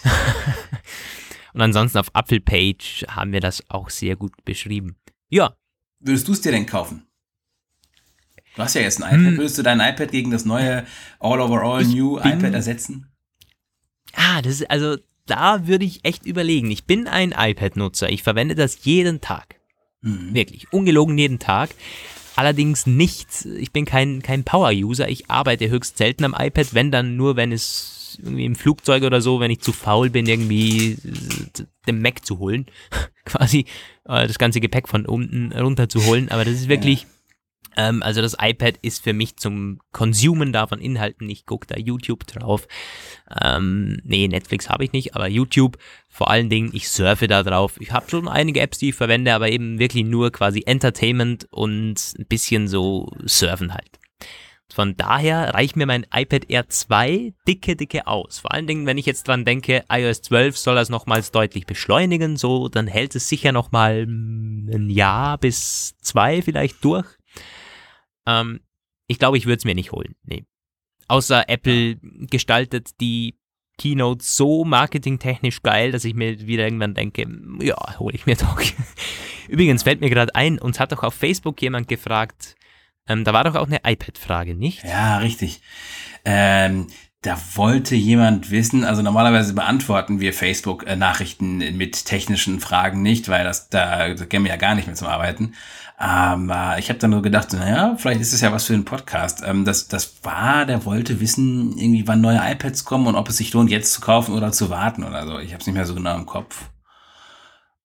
[1.53, 4.95] und ansonsten auf Apple Page haben wir das auch sehr gut beschrieben.
[5.29, 5.55] Ja,
[5.99, 7.05] Würdest du es dir denn kaufen?
[8.55, 9.31] Du hast ja jetzt ein iPad.
[9.31, 9.37] Hm.
[9.37, 10.85] Würdest du dein iPad gegen das neue
[11.19, 13.05] All Over All New iPad ersetzen?
[14.15, 14.97] ah, das ist also,
[15.29, 16.71] da würde ich echt überlegen.
[16.71, 18.09] Ich bin ein iPad-Nutzer.
[18.09, 19.55] Ich verwende das jeden Tag.
[20.01, 20.33] Mhm.
[20.33, 21.69] Wirklich, ungelogen jeden Tag.
[22.35, 25.09] Allerdings nicht, ich bin kein, kein Power-User.
[25.09, 29.21] Ich arbeite höchst selten am iPad, wenn dann nur, wenn es irgendwie im Flugzeug oder
[29.21, 32.65] so, wenn ich zu faul bin, irgendwie äh, den Mac zu holen.
[33.25, 33.65] Quasi
[34.05, 36.29] äh, das ganze Gepäck von unten runterzuholen.
[36.29, 37.07] Aber das ist wirklich,
[37.75, 41.29] ähm, also das iPad ist für mich zum Konsumen da von Inhalten.
[41.29, 42.67] Ich gucke da YouTube drauf.
[43.41, 45.77] Ähm, nee, Netflix habe ich nicht, aber YouTube
[46.07, 47.75] vor allen Dingen, ich surfe da drauf.
[47.79, 51.95] Ich habe schon einige Apps, die ich verwende, aber eben wirklich nur quasi Entertainment und
[52.17, 53.99] ein bisschen so surfen halt.
[54.71, 58.39] Von daher reicht mir mein iPad Air 2 dicke, dicke aus.
[58.39, 62.37] Vor allen Dingen, wenn ich jetzt dran denke, iOS 12 soll das nochmals deutlich beschleunigen,
[62.37, 67.05] so, dann hält es sicher nochmal ein Jahr bis zwei vielleicht durch.
[68.29, 68.59] Ähm,
[69.07, 70.15] ich glaube, ich würde es mir nicht holen.
[70.23, 70.45] Nee.
[71.07, 71.97] Außer Apple
[72.29, 73.39] gestaltet die
[73.79, 77.25] Keynote so marketingtechnisch geil, dass ich mir wieder irgendwann denke,
[77.61, 78.61] ja, hole ich mir doch.
[79.47, 82.55] Übrigens fällt mir gerade ein, uns hat doch auf Facebook jemand gefragt,
[83.07, 84.83] ähm, da war doch auch eine iPad-Frage, nicht?
[84.83, 85.61] Ja, richtig.
[86.23, 86.87] Ähm,
[87.21, 93.67] da wollte jemand wissen, also normalerweise beantworten wir Facebook-Nachrichten mit technischen Fragen nicht, weil das
[93.67, 95.53] da, da gehen wir ja gar nicht mehr zum Arbeiten.
[95.97, 99.43] Aber ich habe dann nur gedacht, naja, vielleicht ist es ja was für einen Podcast.
[99.45, 103.35] Ähm, das, das war, der wollte wissen, irgendwie wann neue iPads kommen und ob es
[103.35, 105.39] sich lohnt, jetzt zu kaufen oder zu warten oder so.
[105.39, 106.69] Ich habe es nicht mehr so genau im Kopf.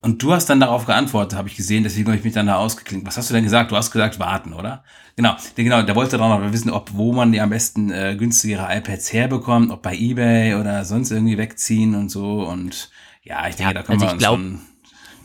[0.05, 2.57] Und du hast dann darauf geantwortet, habe ich gesehen, deswegen habe ich mich dann da
[2.57, 3.07] ausgeklinkt.
[3.07, 3.71] Was hast du denn gesagt?
[3.71, 4.85] Du hast gesagt, warten, oder?
[5.17, 8.67] Genau, genau, der wollte dann noch wissen, ob wo man die am besten äh, günstigere
[8.71, 12.43] iPads herbekommt, ob bei Ebay oder sonst irgendwie wegziehen und so.
[12.43, 12.91] Und
[13.23, 14.61] ja, ich denke, ja, da können also wir uns glaub, schon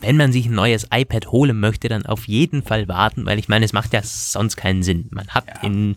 [0.02, 3.50] wenn man sich ein neues iPad holen möchte, dann auf jeden Fall warten, weil ich
[3.50, 5.10] meine, es macht ja sonst keinen Sinn.
[5.12, 5.68] Man hat ja.
[5.68, 5.96] in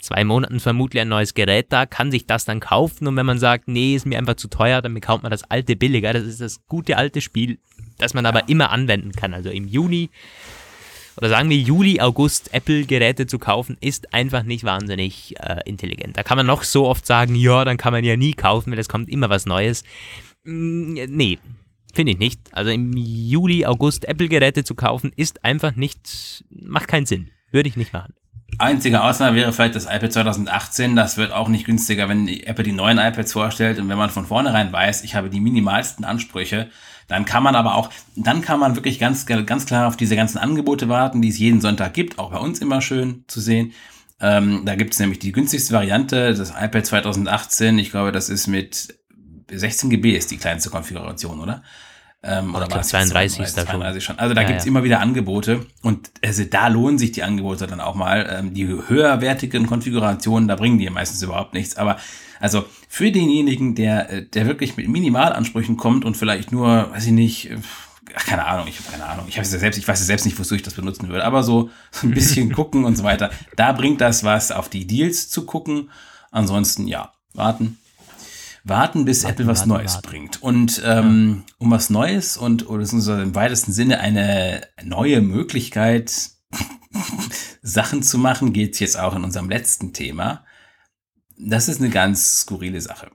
[0.00, 3.38] zwei Monaten vermutlich ein neues Gerät da, kann sich das dann kaufen und wenn man
[3.38, 6.12] sagt, nee, ist mir einfach zu teuer, dann bekommt man das alte billiger.
[6.12, 7.58] Das ist das gute alte Spiel,
[7.98, 9.34] das man aber immer anwenden kann.
[9.34, 10.10] Also im Juni
[11.16, 16.16] oder sagen wir Juli, August Apple-Geräte zu kaufen, ist einfach nicht wahnsinnig äh, intelligent.
[16.16, 18.80] Da kann man noch so oft sagen, ja, dann kann man ja nie kaufen, weil
[18.80, 19.84] es kommt immer was Neues.
[20.42, 21.38] Mm, nee,
[21.94, 22.40] Finde ich nicht.
[22.50, 27.30] Also im Juli, August Apple-Geräte zu kaufen, ist einfach nicht, macht keinen Sinn.
[27.52, 28.14] Würde ich nicht machen.
[28.58, 30.96] Einzige Ausnahme wäre vielleicht das iPad 2018.
[30.96, 33.78] Das wird auch nicht günstiger, wenn Apple die neuen iPads vorstellt.
[33.78, 36.68] Und wenn man von vornherein weiß, ich habe die minimalsten Ansprüche,
[37.08, 40.38] dann kann man aber auch, dann kann man wirklich ganz, ganz klar auf diese ganzen
[40.38, 42.18] Angebote warten, die es jeden Sonntag gibt.
[42.18, 43.72] Auch bei uns immer schön zu sehen.
[44.20, 47.78] Ähm, da gibt es nämlich die günstigste Variante, das iPad 2018.
[47.78, 48.94] Ich glaube, das ist mit
[49.50, 51.62] 16 GB ist die kleinste Konfiguration, oder?
[52.22, 54.18] Ähm, oder war es 32 ist 32 schon.
[54.18, 54.70] Also da ja, gibt's ja.
[54.70, 58.26] immer wieder Angebote und also da lohnen sich die Angebote dann auch mal.
[58.30, 61.76] Ähm, die höherwertigen Konfigurationen, da bringen die meistens überhaupt nichts.
[61.76, 61.98] Aber
[62.40, 67.12] also für denjenigen, der, äh, der wirklich mit Minimalansprüchen kommt und vielleicht nur, weiß ich
[67.12, 67.50] nicht,
[68.14, 69.26] ach, keine Ahnung, ich habe keine Ahnung.
[69.28, 71.42] Ich es ja selbst, ich weiß ja selbst nicht, wozu ich das benutzen würde, aber
[71.42, 73.32] so, so ein bisschen gucken und so weiter.
[73.56, 75.90] Da bringt das was, auf die Deals zu gucken.
[76.30, 77.78] Ansonsten ja, warten,
[78.62, 80.08] warten, bis warten, Apple was warten, Neues warten.
[80.08, 80.42] bringt.
[80.44, 82.84] Und ähm, um was Neues und oder
[83.20, 86.30] im weitesten Sinne eine neue Möglichkeit,
[87.60, 90.44] Sachen zu machen, geht's jetzt auch in unserem letzten Thema.
[91.36, 93.10] Das ist eine ganz skurrile Sache.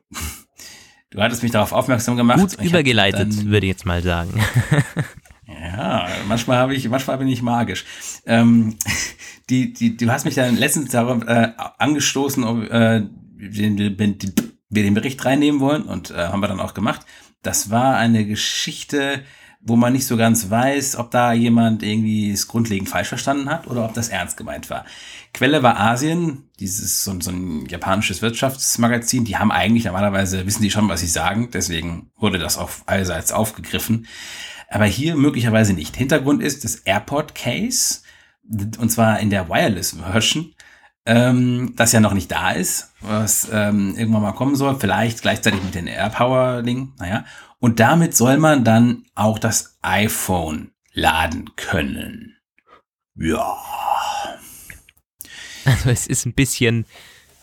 [1.11, 2.39] Du hattest mich darauf aufmerksam gemacht.
[2.39, 4.39] Gut übergeleitet, dann, würde ich jetzt mal sagen.
[5.47, 7.85] ja, manchmal habe ich, manchmal bin ich magisch.
[8.25, 8.77] Ähm,
[9.49, 15.25] die, die, du hast mich dann letztens darauf äh, angestoßen, ob äh, wir den Bericht
[15.25, 17.05] reinnehmen wollen und äh, haben wir dann auch gemacht.
[17.41, 19.23] Das war eine Geschichte,
[19.61, 23.67] wo man nicht so ganz weiß, ob da jemand irgendwie es grundlegend falsch verstanden hat
[23.67, 24.85] oder ob das ernst gemeint war.
[25.33, 29.25] Quelle war Asien, dieses so, so ein japanisches Wirtschaftsmagazin.
[29.25, 31.49] Die haben eigentlich normalerweise wissen die schon, was sie sagen.
[31.51, 34.07] Deswegen wurde das auf allseits aufgegriffen.
[34.69, 35.95] Aber hier möglicherweise nicht.
[35.95, 38.01] Hintergrund ist das Airport Case
[38.79, 40.53] und zwar in der Wireless Version
[41.09, 45.63] ähm, das ja noch nicht da ist, was ähm, irgendwann mal kommen soll, vielleicht gleichzeitig
[45.63, 47.25] mit den AirPower-Ding, naja.
[47.59, 52.37] Und damit soll man dann auch das iPhone laden können.
[53.15, 53.57] Ja.
[55.69, 56.85] Also es ist ein bisschen,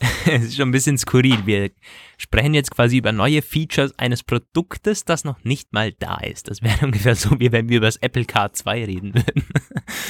[0.27, 1.47] es ist schon ein bisschen skurril.
[1.47, 1.71] Wir
[2.19, 6.51] sprechen jetzt quasi über neue Features eines Produktes, das noch nicht mal da ist.
[6.51, 9.45] Das wäre ungefähr so, wie wenn wir über das Apple Car 2 reden würden.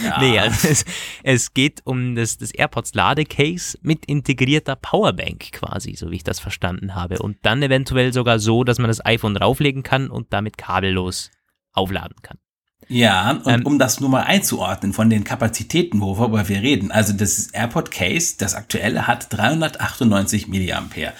[0.02, 0.18] Ja.
[0.20, 0.84] nee, also es,
[1.22, 6.40] es, geht um das, das AirPods Ladecase mit integrierter Powerbank quasi, so wie ich das
[6.40, 7.18] verstanden habe.
[7.18, 11.30] Und dann eventuell sogar so, dass man das iPhone drauflegen kann und damit kabellos
[11.72, 12.38] aufladen kann.
[12.88, 16.92] Ja, und ähm, um das nur mal einzuordnen von den Kapazitäten, worüber wir reden.
[16.92, 21.12] Also das AirPod Case, das aktuelle, hat 398 Milliampere.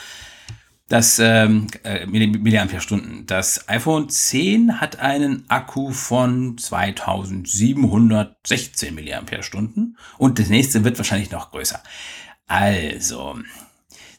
[0.88, 3.26] Das ähm, äh, Milliampere-Stunden.
[3.26, 11.50] Das iPhone 10 hat einen Akku von 2716 Milliampere-Stunden und das nächste wird wahrscheinlich noch
[11.50, 11.82] größer.
[12.46, 13.40] Also,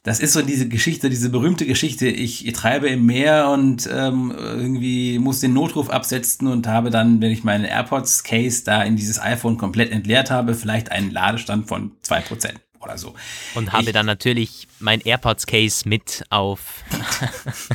[0.08, 4.34] das ist so diese Geschichte, diese berühmte Geschichte, ich, ich treibe im Meer und ähm,
[4.34, 8.96] irgendwie muss den Notruf absetzen und habe dann, wenn ich meine AirPods Case da in
[8.96, 13.16] dieses iPhone komplett entleert habe, vielleicht einen Ladestand von 2% oder so.
[13.54, 16.86] Und habe ich, dann natürlich mein AirPods-Case mit auf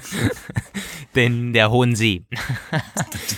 [1.14, 2.24] den, der Hohen See.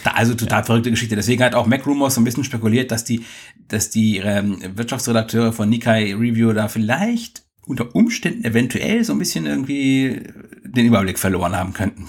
[0.04, 0.64] also total ja.
[0.64, 1.16] verrückte Geschichte.
[1.16, 3.24] Deswegen hat auch MacRumors so ein bisschen spekuliert, dass die,
[3.66, 9.46] dass die ähm, Wirtschaftsredakteure von Nikkei Review da vielleicht unter Umständen eventuell so ein bisschen
[9.46, 10.22] irgendwie
[10.64, 12.07] den Überblick verloren haben könnten.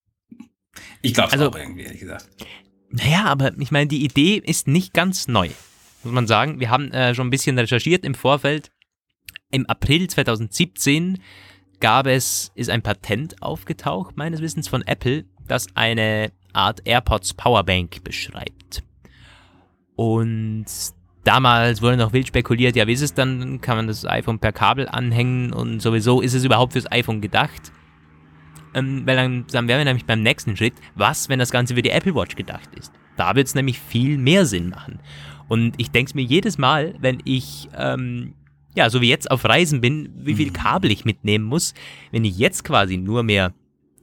[1.02, 2.28] ich glaube es also, auch irgendwie, ehrlich gesagt.
[2.90, 5.50] Naja, aber ich meine, die Idee ist nicht ganz neu
[6.04, 6.60] muss man sagen.
[6.60, 8.72] Wir haben äh, schon ein bisschen recherchiert im Vorfeld.
[9.50, 11.18] Im April 2017
[11.80, 18.02] gab es, ist ein Patent aufgetaucht, meines Wissens von Apple, das eine Art AirPods Powerbank
[18.04, 18.82] beschreibt.
[19.94, 20.66] Und
[21.28, 23.60] damals wurde noch wild spekuliert, ja, wie ist es dann?
[23.60, 27.70] Kann man das iPhone per Kabel anhängen und sowieso ist es überhaupt fürs iPhone gedacht?
[28.74, 31.82] Ähm, weil dann, dann wären wir nämlich beim nächsten Schritt, was, wenn das Ganze für
[31.82, 32.92] die Apple Watch gedacht ist?
[33.18, 35.00] Da wird es nämlich viel mehr Sinn machen.
[35.48, 38.32] Und ich denke es mir jedes Mal, wenn ich, ähm,
[38.74, 41.74] ja, so wie jetzt auf Reisen bin, wie viel Kabel ich mitnehmen muss,
[42.10, 43.52] wenn ich jetzt quasi nur mehr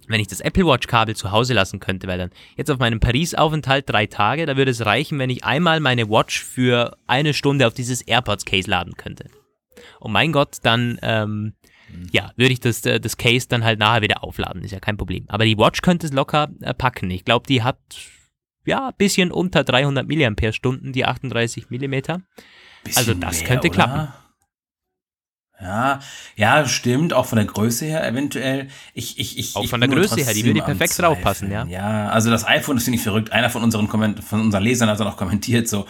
[0.07, 2.99] wenn ich das Apple Watch Kabel zu Hause lassen könnte, weil dann jetzt auf meinem
[2.99, 7.67] Paris-Aufenthalt drei Tage, da würde es reichen, wenn ich einmal meine Watch für eine Stunde
[7.67, 9.25] auf dieses AirPods Case laden könnte.
[9.99, 11.53] Und mein Gott, dann, ähm,
[12.11, 14.97] ja, würde ich das, äh, das Case dann halt nachher wieder aufladen, ist ja kein
[14.97, 15.25] Problem.
[15.27, 17.09] Aber die Watch könnte es locker äh, packen.
[17.11, 17.77] Ich glaube, die hat,
[18.65, 21.95] ja, bisschen unter 300 mAh, die 38 mm.
[22.95, 23.75] Also das mehr, könnte oder?
[23.75, 24.24] klappen.
[25.61, 25.99] Ja,
[26.35, 28.67] ja, stimmt, auch von der Größe her eventuell.
[28.93, 31.69] Ich, ich, ich, Auch von der Größe her, die würde am perfekt draufpassen, Zweifeln.
[31.69, 33.31] Ja, also das iPhone, das finde ich verrückt.
[33.31, 35.85] Einer von unseren, Komment von unseren Lesern hat dann auch kommentiert, so,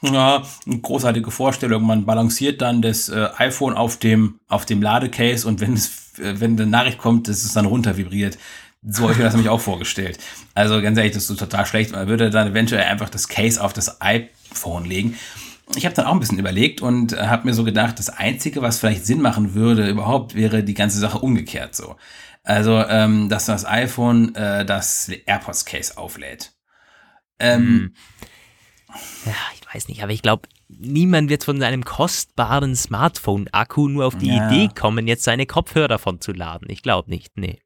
[0.00, 5.46] ja, eine großartige Vorstellung, man balanciert dann das äh, iPhone auf dem, auf dem Ladecase
[5.46, 8.38] und wenn es, äh, wenn eine Nachricht kommt, dass es dann runter vibriert.
[8.82, 10.18] So habe ich mir das nämlich auch vorgestellt.
[10.54, 11.92] Also ganz ehrlich, das ist so total schlecht.
[11.92, 15.18] Man würde dann eventuell einfach das Case auf das iPhone legen
[15.76, 18.62] ich habe dann auch ein bisschen überlegt und äh, habe mir so gedacht, das Einzige,
[18.62, 21.96] was vielleicht Sinn machen würde überhaupt, wäre die ganze Sache umgekehrt so.
[22.42, 26.52] Also, ähm, dass das iPhone äh, das AirPods Case auflädt.
[27.38, 27.94] Ähm, Hm.
[29.24, 34.16] Ja, ich weiß nicht, aber ich glaube, niemand wird von seinem kostbaren Smartphone-Akku nur auf
[34.16, 34.50] die Ja.
[34.50, 36.68] Idee kommen, jetzt seine Kopfhörer davon zu laden.
[36.70, 37.60] Ich glaube nicht, nee.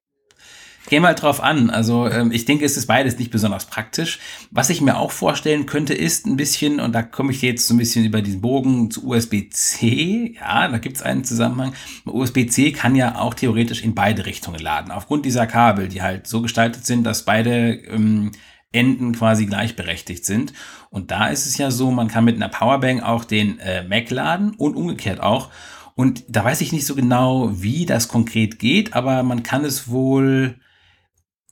[0.86, 1.70] Käme halt drauf an.
[1.70, 4.18] Also ähm, ich denke, es ist beides nicht besonders praktisch.
[4.50, 7.74] Was ich mir auch vorstellen könnte, ist ein bisschen, und da komme ich jetzt so
[7.74, 10.34] ein bisschen über diesen Bogen zu USB-C.
[10.38, 11.72] Ja, da gibt es einen Zusammenhang.
[12.04, 14.90] USB-C kann ja auch theoretisch in beide Richtungen laden.
[14.90, 18.32] Aufgrund dieser Kabel, die halt so gestaltet sind, dass beide ähm,
[18.72, 20.52] Enden quasi gleichberechtigt sind.
[20.90, 24.10] Und da ist es ja so, man kann mit einer Powerbank auch den äh, Mac
[24.10, 25.50] laden und umgekehrt auch.
[25.94, 29.88] Und da weiß ich nicht so genau, wie das konkret geht, aber man kann es
[29.88, 30.56] wohl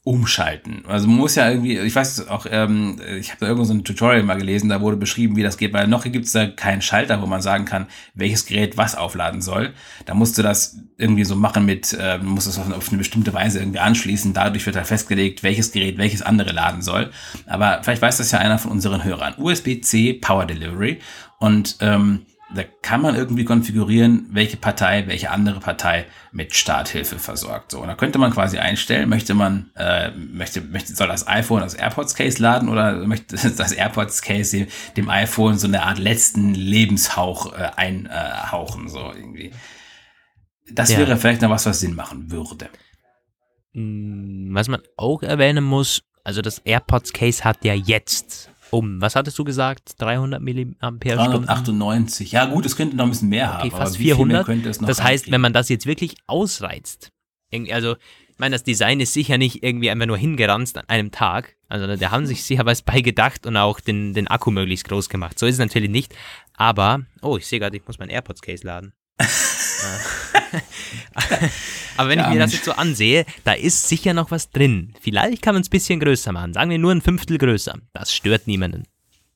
[0.05, 0.83] umschalten.
[0.85, 3.85] Also man muss ja irgendwie, ich weiß auch, ähm, ich habe da irgendwo so ein
[3.85, 6.81] Tutorial mal gelesen, da wurde beschrieben, wie das geht, weil noch gibt es da keinen
[6.81, 9.73] Schalter, wo man sagen kann, welches Gerät was aufladen soll.
[10.05, 13.33] Da musst du das irgendwie so machen mit, äh, musst es auf, auf eine bestimmte
[13.33, 14.33] Weise irgendwie anschließen.
[14.33, 17.11] Dadurch wird halt festgelegt, welches Gerät welches andere laden soll.
[17.45, 19.35] Aber vielleicht weiß das ja einer von unseren Hörern.
[19.37, 20.99] USB-C Power Delivery
[21.39, 27.71] und ähm, da kann man irgendwie konfigurieren, welche Partei, welche andere Partei mit Starthilfe versorgt.
[27.71, 31.61] So, und da könnte man quasi einstellen, möchte man, äh, möchte, möchte, soll das iPhone
[31.61, 36.53] das AirPods Case laden oder möchte das AirPods Case dem, iPhone so eine Art letzten
[36.53, 39.51] Lebenshauch äh, einhauchen, so irgendwie.
[40.71, 40.99] Das Ja.
[40.99, 42.69] wäre vielleicht noch was, was Sinn machen würde.
[43.73, 49.15] Mm, Was man auch erwähnen muss, also das AirPods Case hat ja jetzt um, was
[49.15, 51.45] hattest du gesagt, 300 Milliampere-Stunden?
[51.45, 52.31] 398.
[52.31, 53.67] Ja, gut, es könnte noch ein bisschen mehr haben.
[53.67, 54.45] Okay, fast viel mehr 400.
[54.45, 57.11] könnte es noch Das heißt, wenn man das jetzt wirklich ausreizt,
[57.71, 57.95] also
[58.29, 61.55] ich meine, das Design ist sicher nicht irgendwie einfach nur hingeranzt an einem Tag.
[61.69, 65.07] Also da haben sich sicher was bei gedacht und auch den, den Akku möglichst groß
[65.07, 65.37] gemacht.
[65.37, 66.15] So ist es natürlich nicht.
[66.55, 68.93] Aber, oh, ich sehe gerade, ich muss mein AirPods-Case laden.
[71.97, 74.93] Aber wenn Ja, ich mir das jetzt so ansehe, da ist sicher noch was drin.
[75.01, 76.53] Vielleicht kann man es ein bisschen größer machen.
[76.53, 77.77] Sagen wir nur ein Fünftel größer.
[77.93, 78.83] Das stört niemanden.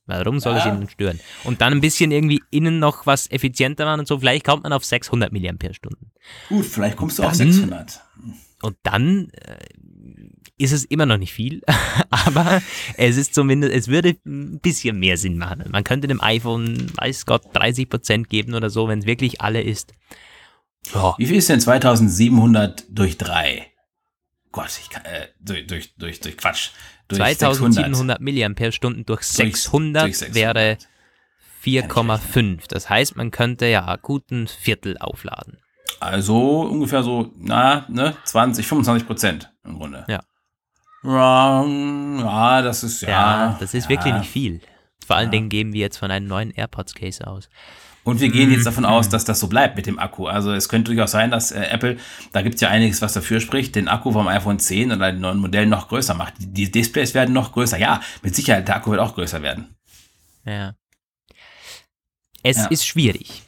[0.06, 0.74] Warum soll es Ja.
[0.74, 1.20] ihnen stören?
[1.44, 4.18] Und dann ein bisschen irgendwie innen noch was effizienter machen und so.
[4.20, 5.40] Vielleicht kommt man auf 600 mAh.
[6.50, 8.02] Gut, vielleicht kommst du auf Dann- 600.
[8.64, 9.58] Und dann äh,
[10.58, 11.62] ist es immer noch nicht viel,
[12.10, 12.64] aber
[12.96, 15.64] es ist zumindest, es würde ein bisschen mehr Sinn machen.
[15.72, 19.94] Man könnte dem iPhone, weiß Gott, 30% geben oder so, wenn es wirklich alle ist.
[20.94, 23.68] Ja, Wie viel ist denn 2700 durch 3?
[24.52, 26.70] Gott, ich kann, äh, durch, durch, durch, durch Quatsch.
[27.08, 30.36] Durch 2700 Milliampere-Stunden durch 600 durch 600.
[30.36, 30.78] wäre
[31.64, 32.64] ich 4,5.
[32.68, 35.60] Das heißt, man könnte ja gut ein Viertel aufladen.
[36.00, 40.06] Also ungefähr so, na, ne, 20, 25 Prozent im Grunde.
[40.08, 40.22] Ja.
[41.04, 43.10] Ja, ja, das ist ja.
[43.10, 43.90] Ja, das ist ja.
[43.90, 44.62] wirklich nicht viel.
[45.06, 45.32] Vor allen Ja.
[45.32, 47.50] Dingen gehen wir jetzt von einem neuen AirPods-Case aus.
[48.08, 48.90] Und wir gehen jetzt davon Mhm.
[48.90, 50.28] aus, dass das so bleibt mit dem Akku.
[50.28, 51.98] Also es könnte durchaus sein, dass äh, Apple,
[52.32, 55.20] da gibt es ja einiges, was dafür spricht, den Akku vom iPhone 10 oder den
[55.20, 56.36] neuen Modell noch größer macht.
[56.40, 57.78] Die, die Displays werden noch größer.
[57.78, 59.76] Ja, mit Sicherheit, der Akku wird auch größer werden.
[60.46, 60.74] Ja.
[62.44, 62.66] Es Ja.
[62.68, 63.44] ist schwierig.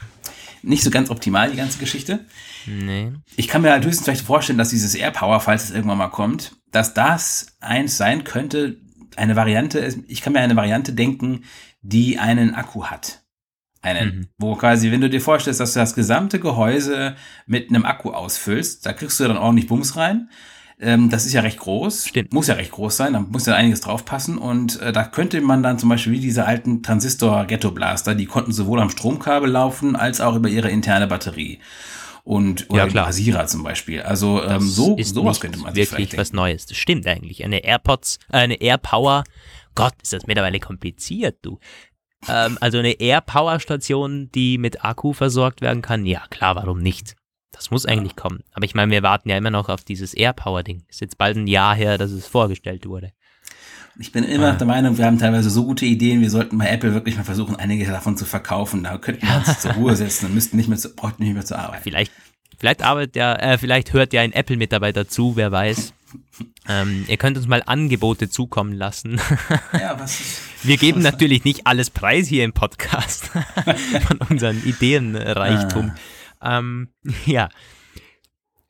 [0.61, 2.25] Nicht so ganz optimal, die ganze Geschichte.
[2.65, 3.13] Nee.
[3.37, 6.57] Ich kann mir halt höchstens vielleicht vorstellen, dass dieses AirPower, falls es irgendwann mal kommt,
[6.71, 8.75] dass das eins sein könnte,
[9.15, 11.45] eine Variante, ich kann mir eine Variante denken,
[11.81, 13.18] die einen Akku hat.
[13.81, 14.27] Einen, mhm.
[14.37, 17.15] wo quasi, wenn du dir vorstellst, dass du das gesamte Gehäuse
[17.45, 20.29] mit einem Akku ausfüllst, da kriegst du dann ordentlich Bums rein.
[20.81, 22.07] Ähm, das ist ja recht groß.
[22.07, 22.33] Stimmt.
[22.33, 24.37] Muss ja recht groß sein, da muss ja einiges draufpassen.
[24.37, 28.79] Und äh, da könnte man dann zum Beispiel wie diese alten Transistor-Ghetto-Blaster, die konnten sowohl
[28.79, 31.59] am Stromkabel laufen, als auch über ihre interne Batterie.
[32.23, 33.07] Und oder ja, klar.
[33.07, 34.01] Rasierer zum Beispiel.
[34.01, 36.65] Also ähm, so sowas könnte man sich wirklich was Neues.
[36.65, 37.43] Das stimmt eigentlich.
[37.43, 39.23] Eine AirPods, äh, eine AirPower.
[39.75, 41.59] Gott, ist das mittlerweile kompliziert, du.
[42.27, 46.05] Ähm, also eine AirPower-Station, die mit Akku versorgt werden kann.
[46.05, 47.15] Ja, klar, warum nicht?
[47.51, 48.43] Das muss eigentlich kommen.
[48.53, 50.83] Aber ich meine, wir warten ja immer noch auf dieses AirPower-Ding.
[50.87, 53.11] Ist jetzt bald ein Jahr her, dass es vorgestellt wurde.
[53.97, 54.55] Ich bin immer ah.
[54.55, 57.57] der Meinung, wir haben teilweise so gute Ideen, wir sollten bei Apple wirklich mal versuchen,
[57.57, 58.83] einige davon zu verkaufen.
[58.83, 61.59] Da könnten wir uns zur Ruhe setzen und müssten nicht mehr zu, nicht mehr zur
[61.59, 61.81] Arbeit.
[61.83, 62.13] Vielleicht,
[62.57, 65.93] vielleicht arbeitet ja, äh, vielleicht hört ja ein Apple-Mitarbeiter zu, wer weiß.
[66.67, 69.19] Ähm, ihr könnt uns mal Angebote zukommen lassen.
[69.73, 73.25] Ja, was ist, Wir geben was natürlich nicht alles preis hier im Podcast
[74.07, 75.93] von unseren Ideenreichtum.
[76.39, 76.59] Ah.
[76.59, 76.89] Ähm,
[77.25, 77.49] ja.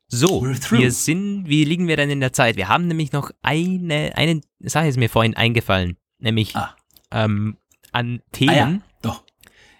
[0.07, 2.55] So, wir sind, wie liegen wir denn in der Zeit?
[2.55, 6.75] Wir haben nämlich noch eine, eine Sache ist mir vorhin eingefallen, nämlich ah.
[7.11, 7.57] ähm,
[7.91, 8.49] an Themen.
[8.49, 8.81] Ah, ja.
[9.03, 9.23] Doch.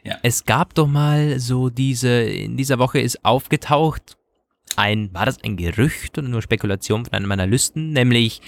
[0.03, 0.18] Ja.
[0.22, 4.18] Es gab doch mal so diese, in dieser Woche ist aufgetaucht,
[4.76, 8.42] ein, war das ein Gerücht oder nur Spekulation von einem meiner Lüsten, nämlich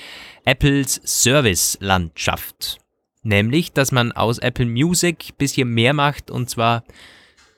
[0.45, 2.79] Apples Service-Landschaft.
[3.23, 6.83] Nämlich, dass man aus Apple Music bisschen mehr macht und zwar,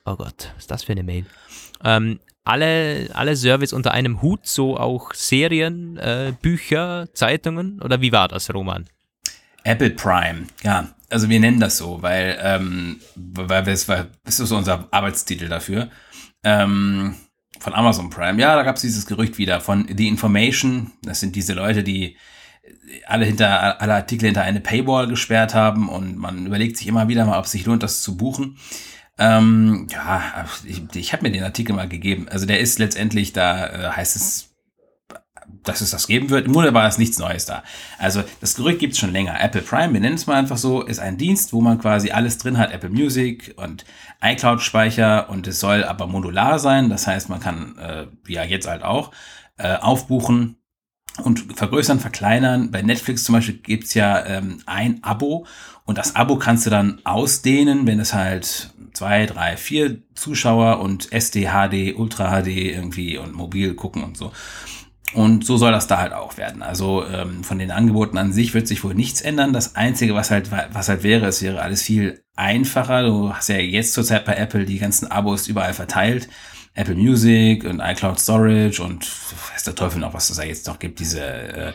[0.05, 1.26] oh Gott, was ist das für eine Mail?
[1.84, 7.82] Ähm, alle, alle Service unter einem Hut, so auch Serien, äh, Bücher, Zeitungen?
[7.82, 8.86] Oder wie war das, Roman?
[9.64, 10.89] Apple Prime, ja.
[11.09, 15.89] Also wir nennen das so, weil, ähm, weil wir das ist so unser Arbeitstitel dafür.
[16.43, 17.16] Ähm,
[17.59, 18.41] von Amazon Prime.
[18.41, 20.91] Ja, da gab es dieses Gerücht wieder von The Information.
[21.03, 22.17] Das sind diese Leute, die
[23.07, 27.25] alle hinter alle Artikel hinter eine Paywall gesperrt haben und man überlegt sich immer wieder
[27.25, 28.57] mal, ob es sich lohnt, das zu buchen.
[29.17, 32.27] Ähm, ja, ich, ich habe mir den Artikel mal gegeben.
[32.29, 34.52] Also der ist letztendlich, da äh, heißt es,
[35.63, 36.45] dass es das geben wird.
[36.45, 37.63] Im Grunde war es nichts Neues da.
[37.97, 39.39] Also das Gerücht gibt es schon länger.
[39.39, 42.37] Apple Prime, wir nennen es mal einfach so, ist ein Dienst, wo man quasi alles
[42.37, 42.71] drin hat.
[42.71, 43.85] Apple Music und
[44.21, 46.89] iCloud-Speicher und es soll aber modular sein.
[46.89, 49.11] Das heißt, man kann, äh, ja jetzt halt auch,
[49.57, 50.57] äh, aufbuchen
[51.23, 52.71] und vergrößern, verkleinern.
[52.71, 55.45] Bei Netflix zum Beispiel gibt's ja ähm, ein Abo
[55.85, 61.11] und das Abo kannst du dann ausdehnen, wenn es halt zwei, drei, vier Zuschauer und
[61.11, 64.31] SD, HD, Ultra HD irgendwie und mobil gucken und so.
[65.14, 66.64] Und so soll das da halt auch werden.
[66.64, 69.53] Also ähm, von den Angeboten an sich wird sich wohl nichts ändern.
[69.53, 73.03] Das Einzige, was halt, was halt wäre, es wäre alles viel einfacher.
[73.03, 76.30] Du hast ja jetzt zurzeit bei Apple die ganzen Abos überall verteilt.
[76.76, 79.07] Apple Music und iCloud Storage und
[79.53, 81.74] weiß der Teufel noch, was es da jetzt noch gibt, diese äh,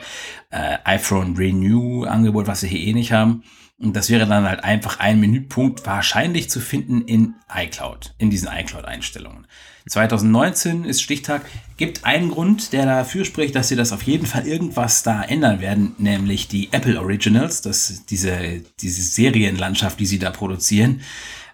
[0.50, 3.44] äh, iPhone Renew Angebot, was wir hier eh nicht haben.
[3.80, 8.48] Und das wäre dann halt einfach ein Menüpunkt wahrscheinlich zu finden in iCloud, in diesen
[8.48, 9.46] iCloud-Einstellungen.
[9.88, 11.46] 2019 ist Stichtag.
[11.76, 15.60] Gibt einen Grund, der dafür spricht, dass sie das auf jeden Fall irgendwas da ändern
[15.60, 21.00] werden, nämlich die Apple Originals, das, diese, diese Serienlandschaft, die sie da produzieren.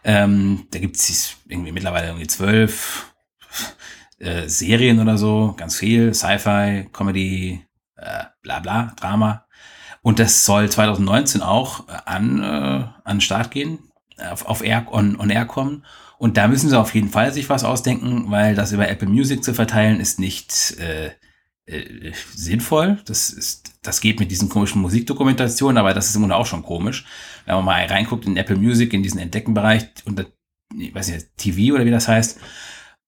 [0.02, 3.12] Ähm, da gibt es irgendwie mittlerweile irgendwie zwölf
[4.18, 7.64] äh, Serien oder so, ganz viel, Sci-Fi, Comedy,
[7.96, 9.43] äh, bla bla, Drama.
[10.04, 13.78] Und das soll 2019 auch an, äh, an den Start gehen,
[14.30, 15.82] auf, auf Air, on, on Air kommen.
[16.18, 19.42] Und da müssen sie auf jeden Fall sich was ausdenken, weil das über Apple Music
[19.42, 21.12] zu verteilen ist nicht äh,
[21.64, 22.98] äh, sinnvoll.
[23.06, 26.64] Das ist, das geht mit diesen komischen Musikdokumentationen, aber das ist im Grunde auch schon
[26.64, 27.06] komisch.
[27.46, 30.26] Wenn man mal reinguckt in Apple Music, in diesen Entdeckenbereich, unter,
[30.78, 32.38] ich weiß nicht, TV oder wie das heißt,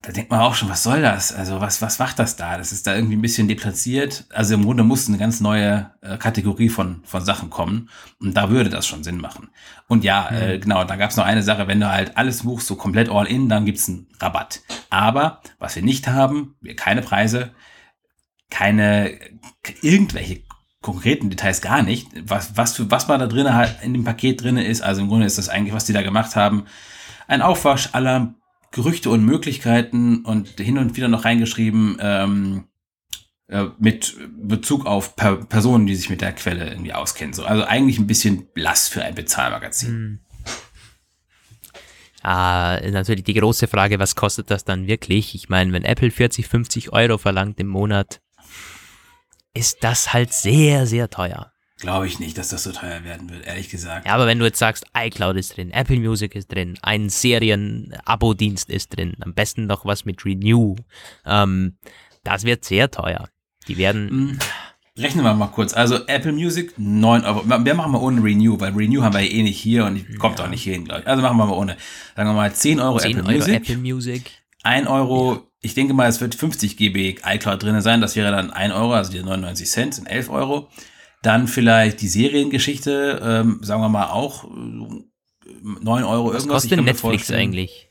[0.07, 1.33] da denkt man auch schon, was soll das?
[1.33, 2.57] Also was, was macht das da?
[2.57, 4.25] Das ist da irgendwie ein bisschen deplatziert.
[4.33, 7.91] Also im Grunde muss eine ganz neue äh, Kategorie von, von Sachen kommen.
[8.21, 9.49] Und da würde das schon Sinn machen.
[9.89, 10.37] Und ja, mhm.
[10.37, 13.09] äh, genau, da gab es noch eine Sache, wenn du halt alles buchst, so komplett
[13.09, 14.61] all in, dann gibt's einen Rabatt.
[14.91, 17.51] Aber was wir nicht haben, wir keine Preise,
[18.49, 19.19] keine
[19.83, 20.45] irgendwelche
[20.83, 22.07] konkreten Details gar nicht.
[22.29, 25.09] Was, was, für, was man da drin halt in dem Paket drin ist, also im
[25.09, 26.67] Grunde ist das eigentlich, was die da gemacht haben,
[27.27, 28.37] ein Aufwasch aller
[28.77, 32.65] Gerüchte und Möglichkeiten und hin und wieder noch reingeschrieben ähm,
[33.49, 37.33] äh, mit Bezug auf per Personen, die sich mit der Quelle irgendwie auskennen.
[37.33, 39.89] So, also eigentlich ein bisschen blass für ein Bezahlmagazin.
[39.89, 40.19] Hm.
[42.23, 45.35] Ah, natürlich die große Frage, was kostet das dann wirklich?
[45.35, 48.21] Ich meine, wenn Apple 40, 50 Euro verlangt im Monat,
[49.55, 51.51] ist das halt sehr, sehr teuer.
[51.79, 54.07] Glaube ich nicht, dass das so teuer werden wird, ehrlich gesagt.
[54.07, 58.71] Ja, aber wenn du jetzt sagst, iCloud ist drin, Apple Music ist drin, ein Serien-Abo-Dienst
[58.71, 60.77] ist drin, am besten noch was mit Renew,
[61.27, 61.77] ähm,
[62.25, 63.29] das wird sehr teuer.
[63.69, 64.07] Die werden.
[64.07, 64.39] Mm.
[64.99, 65.75] Rechnen wir mal kurz.
[65.75, 67.45] Also Apple Music 9 Euro.
[67.47, 70.41] Wir machen mal ohne Renew, weil Renew haben wir ja eh nicht hier und kommt
[70.41, 71.07] auch nicht hin, glaube ich.
[71.07, 71.77] Also machen wir mal ohne.
[72.17, 73.55] Sagen wir mal 10 Euro 10 Apple Euro Music.
[73.55, 74.31] Apple Music.
[74.63, 78.01] 1 Euro, ich denke mal, es wird 50 GB iCloud drin sein.
[78.01, 80.69] Das wäre dann 1 Euro, also die 99 Cent sind 11 Euro.
[81.23, 84.49] Dann vielleicht die Seriengeschichte, ähm, sagen wir mal auch äh,
[85.81, 86.65] 9 Euro Was irgendwas.
[86.65, 87.89] Ich kostet Netflix eigentlich?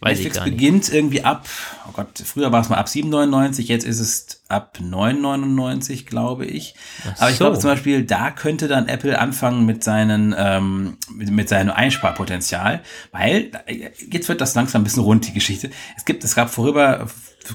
[0.00, 0.56] Weiß Netflix ich gar nicht.
[0.56, 1.48] beginnt irgendwie ab,
[1.88, 6.74] oh Gott, früher war es mal ab 7,99, jetzt ist es ab 9,99, glaube ich.
[7.04, 7.44] Ach Aber ich so.
[7.44, 12.82] glaube zum Beispiel, da könnte dann Apple anfangen mit seinen, ähm, mit, mit seinem Einsparpotenzial,
[13.12, 15.70] weil äh, jetzt wird das langsam ein bisschen rund, die Geschichte.
[15.96, 17.06] Es gibt, es gab vorüber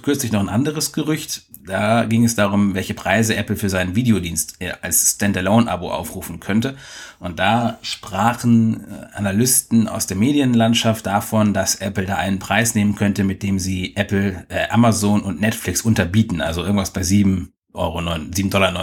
[0.01, 1.43] kürzlich noch ein anderes Gerücht.
[1.65, 6.75] Da ging es darum, welche Preise Apple für seinen Videodienst äh, als Standalone-Abo aufrufen könnte.
[7.19, 12.95] Und da sprachen äh, Analysten aus der Medienlandschaft davon, dass Apple da einen Preis nehmen
[12.95, 16.41] könnte, mit dem sie Apple, äh, Amazon und Netflix unterbieten.
[16.41, 18.73] Also irgendwas bei 7 Euro, 7,99 Dollar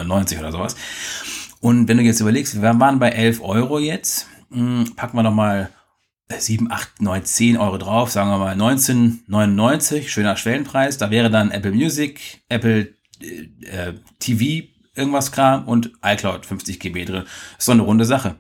[0.41, 0.77] oder sowas.
[1.61, 5.71] Und wenn du jetzt überlegst, wir waren bei 11 Euro jetzt, hm, packen wir nochmal
[6.29, 10.99] 7, 8, 9, 10 Euro drauf, sagen wir mal 19,99, schöner Schwellenpreis.
[10.99, 17.05] Da wäre dann Apple Music, Apple äh, äh, TV, irgendwas Kram und iCloud 50 GB
[17.05, 17.25] drin.
[17.59, 18.37] Ist so eine runde Sache.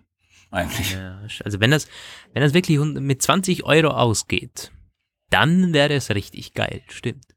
[0.50, 0.92] Eigentlich.
[0.92, 1.86] Ja, also wenn das,
[2.32, 4.72] wenn das wirklich mit 20 Euro ausgeht,
[5.30, 7.35] dann wäre es richtig geil, stimmt.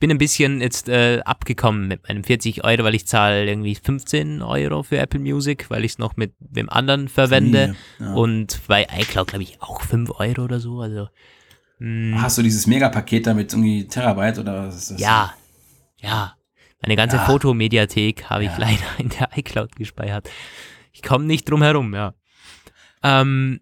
[0.00, 4.40] Bin ein bisschen jetzt äh, abgekommen mit meinem 40 Euro, weil ich zahle irgendwie 15
[4.42, 7.76] Euro für Apple Music, weil ich es noch mit wem anderen verwende.
[7.98, 8.14] Ja.
[8.14, 10.80] Und bei iCloud glaube ich auch 5 Euro oder so.
[10.80, 11.08] Also
[11.80, 15.00] mh, Hast du dieses Megapaket da mit irgendwie Terabyte oder was ist das?
[15.00, 15.34] ja,
[15.98, 16.34] ja.
[16.82, 17.26] Meine ganze Ja.
[17.26, 18.56] Fotomediathek habe ich Ja.
[18.58, 20.30] leider in der iCloud gespeichert.
[20.92, 22.14] Ich komme nicht drum herum, ja.
[23.02, 23.60] Ähm,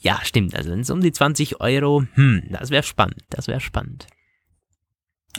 [0.00, 0.54] ja, stimmt.
[0.56, 3.22] Also wenn es um die 20 Euro, hm, das wäre spannend.
[3.28, 4.06] Das wäre spannend.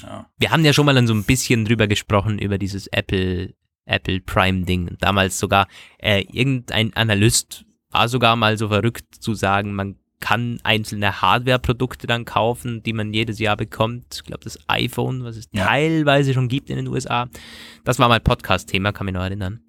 [0.01, 0.29] Ja.
[0.37, 3.53] Wir haben ja schon mal dann so ein bisschen drüber gesprochen, über dieses Apple,
[3.85, 4.97] Apple Prime-Ding.
[4.99, 5.67] Damals sogar,
[5.99, 12.23] äh, irgendein Analyst war sogar mal so verrückt zu sagen, man kann einzelne Hardware-Produkte dann
[12.25, 14.05] kaufen, die man jedes Jahr bekommt.
[14.15, 15.65] Ich glaube, das iPhone, was es Ja.
[15.65, 17.27] teilweise schon gibt in den USA.
[17.83, 19.59] Das war mal Podcast-Thema, kann mich noch erinnern.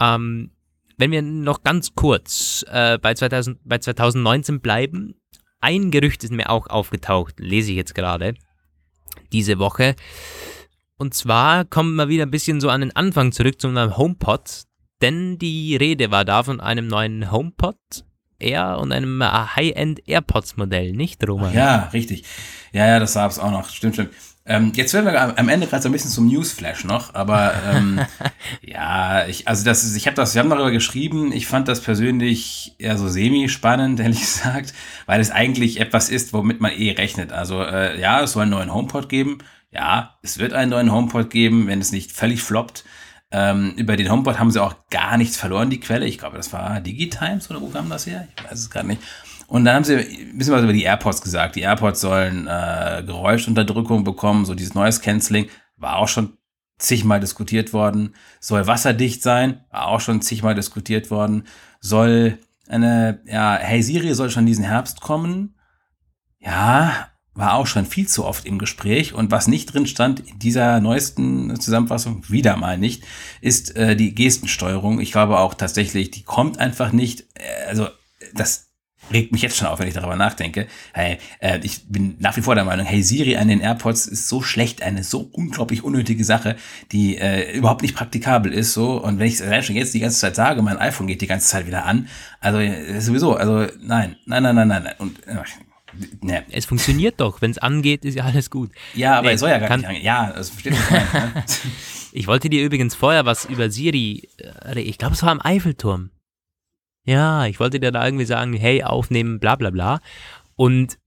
[0.00, 0.52] Ähm,
[0.96, 5.14] wenn wir noch ganz kurz äh, bei, 2000, bei 2019 bleiben,
[5.60, 8.34] ein Gerücht ist mir auch aufgetaucht, lese ich jetzt gerade,
[9.32, 9.96] diese Woche.
[10.96, 14.64] Und zwar kommen wir wieder ein bisschen so an den Anfang zurück zu einem HomePod,
[15.00, 17.76] denn die Rede war da von einem neuen HomePod
[18.40, 21.52] Air und einem High-End AirPods Modell, nicht Roman?
[21.52, 22.24] Ja, richtig.
[22.72, 23.68] Ja, ja, das gab es auch noch.
[23.68, 24.10] Stimmt, stimmt.
[24.48, 28.00] Ähm, jetzt werden wir am- Ende gerade so ein bisschen zum Newsflash noch, aber ähm,
[28.62, 31.32] ja, ich, also das ist, ich habe das, wir haben darüber geschrieben.
[31.32, 34.72] Ich fand das persönlich eher so semi-spannend, ehrlich gesagt,
[35.06, 37.30] weil es eigentlich etwas ist, womit man eh rechnet.
[37.32, 39.38] Also äh, ja, es soll einen neuen HomePod geben.
[39.70, 42.84] Ja, es wird einen neuen HomePod geben, wenn es nicht völlig floppt.
[43.30, 46.06] Ähm, über den HomePod haben sie auch gar nichts verloren, die Quelle.
[46.06, 48.26] Ich glaube, das war Digitimes oder wo kam das her?
[48.34, 49.02] Ich weiß es gerade nicht.
[49.48, 51.56] Und dann haben sie ein bisschen was über die AirPods gesagt.
[51.56, 55.48] Die AirPods sollen äh, Geräuschunterdrückung bekommen, so dieses Noise Cancelling.
[55.78, 56.36] War auch schon
[56.78, 58.14] zigmal diskutiert worden.
[58.40, 61.44] Soll wasserdicht sein, war auch schon zigmal diskutiert worden.
[61.80, 62.38] Soll
[62.68, 65.54] eine, ja, Hey Siri soll schon diesen Herbst kommen.
[66.40, 69.14] Ja, war auch schon viel zu oft im Gespräch.
[69.14, 73.04] Und was nicht drin stand in dieser neuesten Zusammenfassung, wieder mal nicht,
[73.40, 75.00] ist äh, die Gestensteuerung.
[75.00, 77.22] Ich glaube auch tatsächlich, die kommt einfach nicht.
[77.34, 77.88] Äh, also,
[78.34, 78.67] das
[79.12, 80.66] regt mich jetzt schon auf, wenn ich darüber nachdenke.
[80.92, 84.28] Hey, äh, ich bin nach wie vor der Meinung, hey Siri an den AirPods ist
[84.28, 86.56] so schlecht, eine so unglaublich unnötige Sache,
[86.92, 88.72] die äh, überhaupt nicht praktikabel ist.
[88.72, 91.26] So und wenn ich es schon jetzt die ganze Zeit sage, mein iPhone geht die
[91.26, 92.08] ganze Zeit wieder an.
[92.40, 94.94] Also äh, sowieso, also nein, nein, nein, nein, nein, nein.
[94.98, 95.36] Und äh,
[96.20, 96.44] ne.
[96.50, 98.70] Es funktioniert doch, wenn es angeht, ist ja alles gut.
[98.94, 100.04] ja, aber Nee, es soll ja gar nicht angehen.
[100.04, 101.02] Ja, das versteht man.
[101.34, 101.44] Ne?
[102.10, 104.28] Ich wollte dir übrigens vorher was über Siri,
[104.64, 106.10] äh, ich glaube, es war am Eiffelturm.
[107.08, 110.00] Ja, ich wollte dir da irgendwie sagen, hey, aufnehmen, bla bla bla.
[110.56, 110.98] Und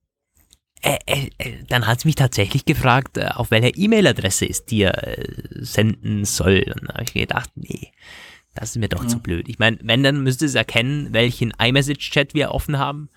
[0.82, 4.90] äh, äh, äh, dann hat es mich tatsächlich gefragt, äh, auf welcher E-Mail-Adresse es dir
[5.04, 5.26] äh,
[5.60, 6.64] senden soll.
[6.76, 7.92] Und da habe ich gedacht, nee,
[8.56, 9.48] das ist mir doch zu blöd.
[9.48, 13.10] Ich meine, wenn, dann müsste es erkennen, welchen iMessage-Chat wir offen haben.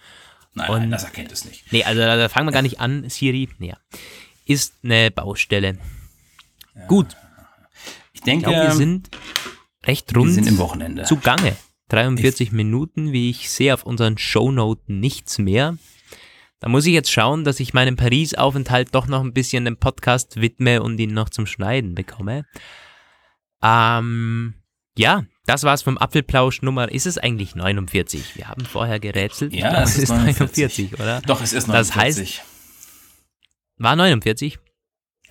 [0.53, 1.73] Nein, Und- nein, das erkennt es nicht.
[1.73, 3.49] Nee, also da, da fangen wir gar nicht an, Siri.
[3.59, 3.79] Nee, ja.
[4.45, 5.79] Ist eine Baustelle.
[6.87, 7.17] Gut,
[8.13, 9.09] Ich ich denke, glaube, wir sind
[9.87, 11.05] recht wir rund sind im Wochenende.
[11.05, 11.57] zugange.
[11.89, 15.77] 43 Minuten, wie ich sehe auf unseren Shownoten nichts mehr.
[16.61, 20.41] Da muss ich jetzt schauen, dass ich meinem Paris-Aufenthalt doch noch ein bisschen dem Podcast
[20.41, 22.47] widme und ihn noch zum Schneiden bekomme.
[23.63, 24.55] Ähm,
[24.97, 26.91] ja, das war's vom Apfelplausch Nummer.
[26.91, 28.37] Ist es eigentlich 49?
[28.37, 29.53] Wir haben vorher gerätselt.
[29.53, 30.93] Ich Ja, es ist 49.
[30.93, 31.21] 49, oder?
[31.27, 32.43] Doch, es ist Das 49.
[33.77, 34.59] War 49?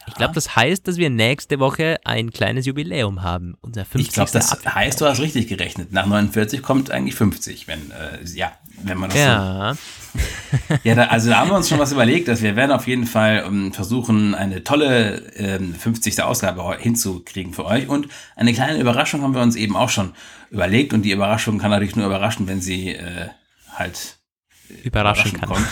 [0.07, 3.55] Ich glaube, das heißt, dass wir nächste Woche ein kleines Jubiläum haben.
[3.61, 4.07] Unser 50.
[4.07, 5.91] Ich glaube, das heißt, du hast richtig gerechnet.
[5.91, 8.51] Nach 49 kommt eigentlich 50, wenn, äh, ja,
[8.83, 9.73] wenn man das ja.
[9.73, 9.79] so.
[10.83, 13.07] Ja, da, also da haben wir uns schon was überlegt, dass wir werden auf jeden
[13.07, 16.21] Fall um, versuchen, eine tolle ähm, 50.
[16.21, 17.87] Ausgabe hinzukriegen für euch.
[17.87, 20.13] Und eine kleine Überraschung haben wir uns eben auch schon
[20.51, 20.93] überlegt.
[20.93, 23.29] Und die Überraschung kann natürlich nur überraschen, wenn sie äh,
[23.73, 24.17] halt
[24.83, 25.65] überraschen, kann.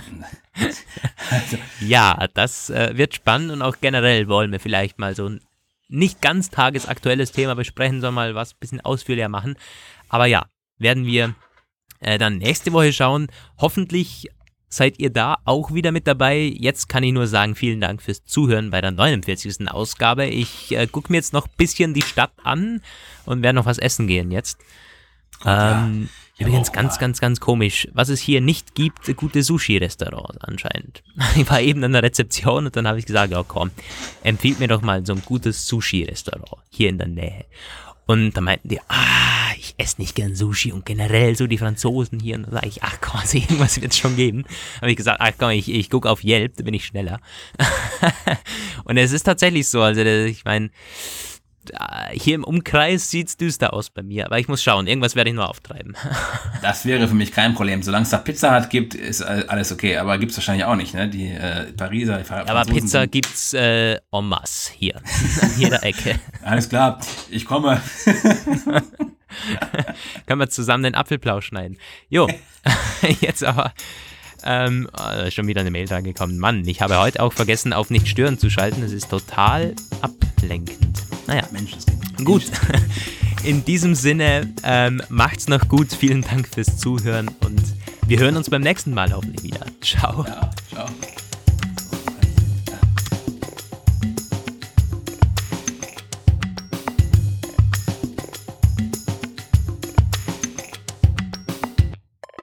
[1.30, 1.58] also.
[1.80, 5.40] Ja, das äh, wird spannend und auch generell wollen wir vielleicht mal so ein
[5.88, 9.56] nicht ganz tagesaktuelles Thema besprechen, sondern mal was ein bisschen ausführlicher machen.
[10.08, 10.46] Aber ja,
[10.78, 11.34] werden wir
[12.00, 13.28] äh, dann nächste Woche schauen.
[13.58, 14.28] Hoffentlich
[14.68, 16.52] seid ihr da auch wieder mit dabei.
[16.54, 19.70] Jetzt kann ich nur sagen, vielen Dank fürs Zuhören bei der 49.
[19.70, 20.26] Ausgabe.
[20.26, 22.82] Ich äh, gucke mir jetzt noch ein bisschen die Stadt an
[23.24, 24.58] und werde noch was essen gehen jetzt.
[25.38, 26.25] Gut, ähm, ja.
[26.38, 27.88] Übrigens ganz, ganz, ganz komisch.
[27.94, 31.02] Was es hier nicht gibt, gute Sushi-Restaurants anscheinend.
[31.36, 33.70] Ich war eben an der Rezeption und dann habe ich gesagt, ja komm,
[34.22, 37.44] empfiehlt mir doch mal so ein gutes Sushi-Restaurant hier in der Nähe.
[38.06, 42.20] Und da meinten die, ah, ich esse nicht gern Sushi und generell so die Franzosen
[42.20, 42.36] hier.
[42.36, 44.44] Und dann sage ich, ach komm, also irgendwas wird es schon geben.
[44.80, 47.20] Habe ich gesagt, ach komm, ich, ich gucke auf Yelp, da bin ich schneller.
[48.84, 50.70] und es ist tatsächlich so, also ich meine,
[52.12, 55.30] hier im Umkreis sieht es düster aus bei mir, aber ich muss schauen, irgendwas werde
[55.30, 55.96] ich nur auftreiben.
[56.62, 57.82] das wäre für mich kein Problem.
[57.82, 60.94] Solange es da Pizza hat gibt, ist alles okay, aber gibt es wahrscheinlich auch nicht,
[60.94, 61.08] ne?
[61.08, 65.82] Die äh, Pariser, die Franzosen Aber Pizza gibt es äh, en masse hier, an jeder
[65.82, 66.18] Ecke.
[66.42, 67.00] alles klar,
[67.30, 67.80] ich komme.
[70.26, 71.78] Können wir zusammen den Apfelblau schneiden.
[72.08, 72.28] Jo,
[73.20, 73.72] jetzt aber
[74.46, 76.38] ähm, äh, schon wieder eine Mail reingekommen.
[76.38, 78.80] Mann, ich habe heute auch vergessen, auf nicht stören zu schalten.
[78.80, 81.05] Das ist total ablenkend.
[81.26, 81.72] Naja, Mensch,
[82.24, 82.44] gut.
[83.44, 85.92] In diesem Sinne, ähm, macht's noch gut.
[85.92, 87.62] Vielen Dank fürs Zuhören und
[88.06, 89.66] wir hören uns beim nächsten Mal hoffentlich wieder.
[89.80, 90.24] Ciao.
[90.24, 90.86] Ja, ciao.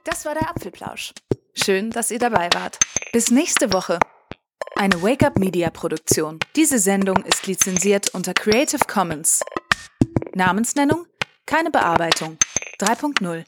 [0.04, 1.12] Das war der Apfelplausch.
[1.54, 2.78] Schön, dass ihr dabei wart.
[3.12, 3.98] Bis nächste Woche.
[4.76, 6.38] Eine Wake-up Media Produktion.
[6.56, 9.40] Diese Sendung ist lizenziert unter Creative Commons.
[10.34, 11.06] Namensnennung?
[11.46, 12.38] Keine Bearbeitung.
[12.80, 13.44] 3.0